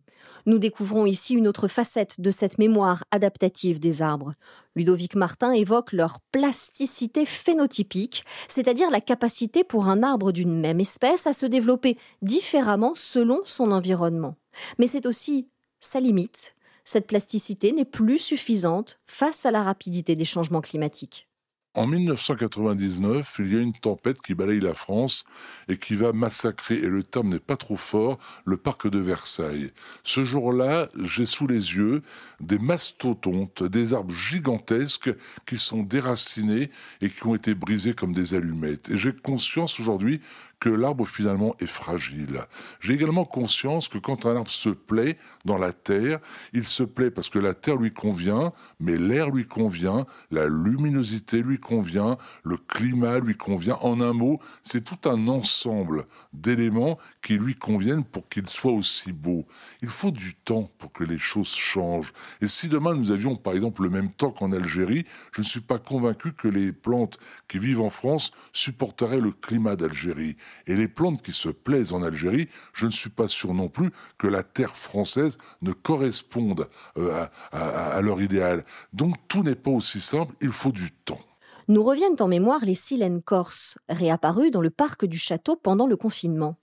Nous 0.46 0.60
découvrons 0.60 1.06
ici 1.06 1.34
une 1.34 1.48
autre 1.48 1.68
facette 1.68 2.22
de 2.22 2.32
cette 2.32 2.58
mémoire 2.58 3.04
adaptative 3.12 3.80
des 3.80 4.02
arbres. 4.02 4.34
Ludovic 4.76 5.16
Martin 5.16 5.52
évoque 5.52 5.92
leur 5.92 6.20
plasticité 6.32 7.26
phénotypique, 7.26 8.24
c'est-à-dire 8.48 8.90
la 8.92 9.02
capacité 9.02 9.64
pour 9.64 9.88
un 9.88 10.04
arbre 10.04 10.32
d'une 10.32 10.60
même 10.60 10.80
espèce 10.80 11.28
à 11.28 11.34
se 11.34 11.46
développer 11.46 11.98
différemment 12.22 12.94
selon 12.96 13.42
son 13.46 13.72
environnement. 13.72 14.36
Mais 14.78 14.88
c'est 14.88 15.06
aussi 15.06 15.48
sa 15.80 16.00
limite. 16.00 16.56
Cette 16.84 17.08
plasticité 17.08 17.72
n'est 17.72 17.86
plus 17.86 18.20
suffisante 18.20 19.00
face 19.08 19.46
à 19.46 19.52
la 19.52 19.64
rapidité 19.64 20.16
des 20.16 20.26
changements 20.26 20.62
climatiques. 20.62 21.28
En 21.76 21.88
1999, 21.88 23.36
il 23.40 23.54
y 23.54 23.58
a 23.58 23.60
une 23.60 23.74
tempête 23.74 24.22
qui 24.22 24.34
balaye 24.34 24.62
la 24.62 24.74
France 24.74 25.26
et 25.68 25.76
qui 25.76 25.96
va 25.96 26.14
massacrer, 26.14 26.76
et 26.76 26.88
le 26.88 27.04
terme 27.04 27.28
n'est 27.28 27.40
pas 27.40 27.58
trop 27.58 27.76
fort, 27.76 28.18
le 28.46 28.56
parc 28.56 28.90
de 28.90 28.98
Versailles. 28.98 29.72
Ce 30.06 30.24
jour-là, 30.24 30.88
j'ai 31.04 31.26
sous 31.26 31.48
les 31.48 31.76
yeux 31.76 32.02
des 32.40 32.60
mastodontes, 32.60 33.62
des 33.62 33.94
arbres 33.94 34.14
gigantesques 34.16 35.14
qui 35.46 35.58
sont 35.58 35.84
déracinés 35.84 36.72
et 37.02 37.10
qui 37.10 37.28
ont 37.28 37.36
été 37.36 37.54
brisés 37.54 37.94
comme 37.94 38.14
des 38.14 38.36
allumettes. 38.36 38.90
Et 38.90 38.96
j'ai 38.98 39.12
conscience 39.12 39.78
aujourd'hui 39.78 40.22
que 40.60 40.70
l'arbre 40.70 41.08
finalement 41.08 41.56
est 41.60 41.68
fragile. 41.68 42.42
J'ai 42.80 42.94
également 42.94 43.26
conscience 43.26 43.88
que 43.88 43.98
quand 43.98 44.26
un 44.26 44.36
arbre 44.36 44.52
se 44.52 44.70
plaît 44.70 45.18
dans 45.44 45.58
la 45.58 45.74
terre, 45.74 46.20
il 46.54 46.66
se 46.66 46.84
plaît 46.84 47.12
parce 47.12 47.30
que 47.30 47.40
la 47.40 47.54
terre 47.54 47.78
lui 47.78 47.92
convient, 47.92 48.54
mais 48.80 48.98
l'air 48.98 49.30
lui 49.30 49.46
convient, 49.46 50.06
la 50.32 50.46
luminosité 50.48 51.42
lui 51.42 51.60
convient, 51.60 52.18
le 52.44 52.58
climat 52.58 53.20
lui 53.20 53.36
convient. 53.36 53.78
En 53.82 54.02
un 54.02 54.14
mot, 54.14 54.40
c'est 54.64 54.84
tout 54.84 55.10
un 55.10 55.28
ensemble 55.28 56.06
d'éléments 56.34 56.98
qui 57.26 57.40
lui 57.40 57.56
conviennent 57.56 58.04
pour 58.04 58.30
qu'il 58.30 58.48
soit 58.48 58.72
aussi 58.72 59.12
beau. 59.12 59.48
Il 59.82 59.88
faut 59.88 60.12
du 60.12 60.36
temps 60.36 60.70
pour 60.78 60.92
que 60.92 61.04
les 61.04 61.18
choses 61.18 61.56
changent. 61.56 62.14
Et 62.40 62.48
si 62.48 62.68
demain 62.68 62.94
nous 62.94 63.10
avions 63.10 63.36
par 63.36 63.56
exemple 63.56 63.82
le 63.82 63.90
même 63.90 64.12
temps 64.12 64.30
qu'en 64.30 64.52
Algérie, 64.52 65.06
je 65.32 65.42
ne 65.42 65.46
suis 65.46 65.60
pas 65.60 65.80
convaincu 65.80 66.34
que 66.34 66.48
les 66.48 66.72
plantes 66.72 67.18
qui 67.48 67.58
vivent 67.58 67.82
en 67.82 67.90
France 67.90 68.32
supporteraient 68.54 69.20
le 69.20 69.32
climat 69.32 69.76
d'Algérie. 69.76 70.38
Et 70.68 70.76
les 70.76 70.88
plantes 70.88 71.24
qui 71.24 71.32
se 71.32 71.50
plaisent 71.50 71.94
en 71.94 72.04
Algérie, 72.04 72.48
je 72.74 72.86
ne 72.86 72.92
suis 72.92 73.10
pas 73.10 73.28
sûr 73.28 73.56
non 73.56 73.70
plus 73.70 73.90
que 74.20 74.28
la 74.28 74.44
terre 74.44 74.78
française 74.78 75.40
ne 75.64 75.72
corresponde 75.72 76.70
euh, 77.00 77.26
à, 77.52 78.02
leur 78.04 78.22
idéal. 78.22 78.66
Donc 78.94 79.16
tout 79.28 79.42
n'est 79.42 79.56
pas 79.56 79.72
aussi 79.72 80.00
simple, 80.00 80.36
il 80.42 80.52
faut 80.52 80.72
du 80.72 80.92
temps. 80.92 81.22
Nous 81.70 81.82
reviennent 81.82 82.18
en 82.20 82.28
mémoire 82.28 82.64
les 82.64 82.76
silènes 82.76 83.24
corses, 83.24 83.80
réapparues 83.90 84.52
dans 84.52 84.62
le 84.62 84.70
parc 84.70 85.06
du 85.06 85.18
château 85.18 85.56
pendant 85.56 85.88
le 85.88 85.98
confinement. 85.98 86.58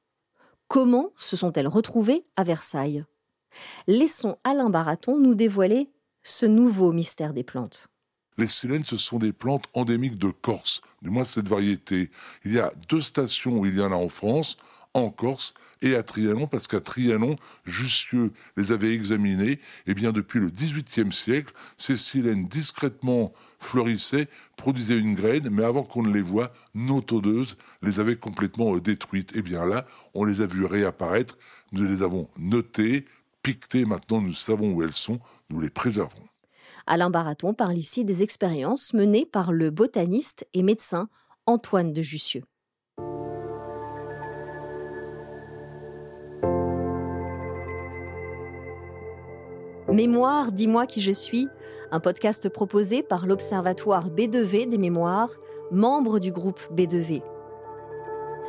Comment 0.73 1.13
se 1.19 1.37
sont-elles 1.37 1.69
retrouvées 1.69 2.25
à 2.35 2.45
Versailles? 2.45 3.05
Laissons 3.87 4.39
Alain 4.43 4.71
Baraton 4.71 5.19
nous 5.19 5.35
dévoiler 5.35 5.91
ce 6.23 6.47
nouveau 6.47 6.93
mystère 6.93 7.35
des 7.35 7.43
plantes. 7.43 7.89
Les 8.39 8.47
silènes, 8.47 8.87
ce 8.87 8.97
sont 8.97 9.19
des 9.19 9.35
plantes 9.35 9.67
endémiques 9.75 10.17
de 10.17 10.31
Corse, 10.31 10.81
du 11.03 11.11
moins 11.11 11.25
cette 11.25 11.47
variété. 11.47 12.11
Il 12.47 12.55
y 12.55 12.59
a 12.59 12.73
deux 12.89 13.03
stations 13.03 13.59
où 13.59 13.67
il 13.67 13.77
y 13.77 13.83
en 13.83 13.93
a 13.93 13.97
en 13.97 14.09
France, 14.09 14.57
en 14.95 15.11
Corse 15.11 15.53
et 15.83 15.97
à 15.97 16.03
Trianon, 16.03 16.47
parce 16.47 16.67
qu'à 16.67 16.81
Trianon, 16.81 17.37
Jussieu 17.65 18.33
les 18.57 18.73
avait 18.73 18.95
examinées, 18.95 19.61
et 19.87 19.95
bien 19.95 20.13
depuis 20.13 20.41
le 20.41 20.49
XVIIIe 20.49 21.13
siècle, 21.13 21.53
ces 21.77 21.97
silènes 21.97 22.47
discrètement 22.49 23.33
fleurissaient, 23.59 24.29
produisaient 24.57 24.99
une 24.99 25.15
graine, 25.15 25.49
mais 25.51 25.65
avant 25.65 25.83
qu'on 25.83 26.03
ne 26.03 26.13
les 26.13 26.23
voie, 26.23 26.53
nos 26.75 27.01
todeuses 27.01 27.57
les 27.83 28.01
avaient 28.01 28.17
complètement 28.17 28.77
euh, 28.77 28.81
détruites. 28.81 29.37
Et 29.37 29.43
bien 29.43 29.67
là, 29.67 29.87
on 30.15 30.25
les 30.25 30.41
a 30.41 30.47
vues 30.47 30.65
réapparaître, 30.65 31.37
nous 31.73 31.85
les 31.85 32.03
avons 32.03 32.29
notées, 32.39 33.05
piquetées, 33.43 33.85
maintenant 33.85 34.21
nous 34.21 34.33
savons 34.33 34.73
où 34.73 34.83
elles 34.83 34.93
sont, 34.93 35.21
nous 35.51 35.61
les 35.61 35.71
préservons. 35.71 36.25
Alain 36.87 37.11
Baraton 37.11 37.55
parle 37.55 37.77
ici 37.77 38.05
des 38.05 38.23
expériences 38.23 38.93
menées 38.93 39.27
par 39.27 39.53
le 39.53 39.71
botaniste 39.71 40.47
et 40.53 40.63
médecin 40.63 41.09
Antoine 41.47 41.93
de 41.93 42.03
Jussieu. 42.03 42.43
Mémoire, 49.93 50.53
dis-moi 50.53 50.87
qui 50.87 51.03
je 51.03 51.13
suis, 51.13 51.49
un 51.91 52.01
podcast 52.01 52.49
proposé 52.49 53.03
par 53.03 53.27
l'Observatoire 53.27 54.09
B2V 54.09 54.67
des 54.67 54.79
mémoires, 54.79 55.33
membre 55.71 56.19
du 56.19 56.33
groupe 56.33 56.61
B2V. 56.75 57.23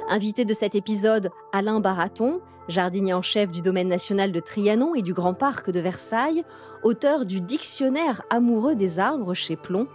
Invité 0.08 0.46
de 0.46 0.54
cet 0.54 0.74
épisode, 0.74 1.32
Alain 1.52 1.82
Baraton, 1.82 2.40
jardinier 2.70 3.14
en 3.14 3.22
chef 3.22 3.52
du 3.52 3.62
domaine 3.62 3.90
national 3.90 4.32
de 4.32 4.40
Trianon 4.40 4.96
et 4.96 5.02
du 5.02 5.14
Grand 5.14 5.34
Parc 5.34 5.70
de 5.70 5.82
Versailles, 5.82 6.46
auteur 6.82 7.26
du 7.26 7.42
Dictionnaire 7.42 8.22
amoureux 8.30 8.76
des 8.76 9.00
arbres 9.00 9.34
chez 9.34 9.58
Plomb, 9.58 9.90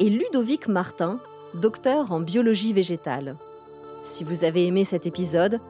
et 0.00 0.10
Ludovic 0.10 0.68
Martin, 0.68 1.18
docteur 1.54 2.12
en 2.12 2.20
biologie 2.20 2.74
végétale. 2.74 3.38
Si 4.02 4.22
vous 4.22 4.44
avez 4.44 4.66
aimé 4.66 4.84
cet 4.84 5.06
épisode, 5.06 5.60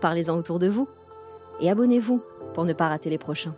parlez-en 0.00 0.36
autour 0.36 0.58
de 0.58 0.68
vous 0.68 0.88
et 1.60 1.70
abonnez-vous 1.70 2.20
pour 2.54 2.64
ne 2.64 2.72
pas 2.72 2.88
rater 2.88 3.10
les 3.10 3.18
prochains. 3.18 3.54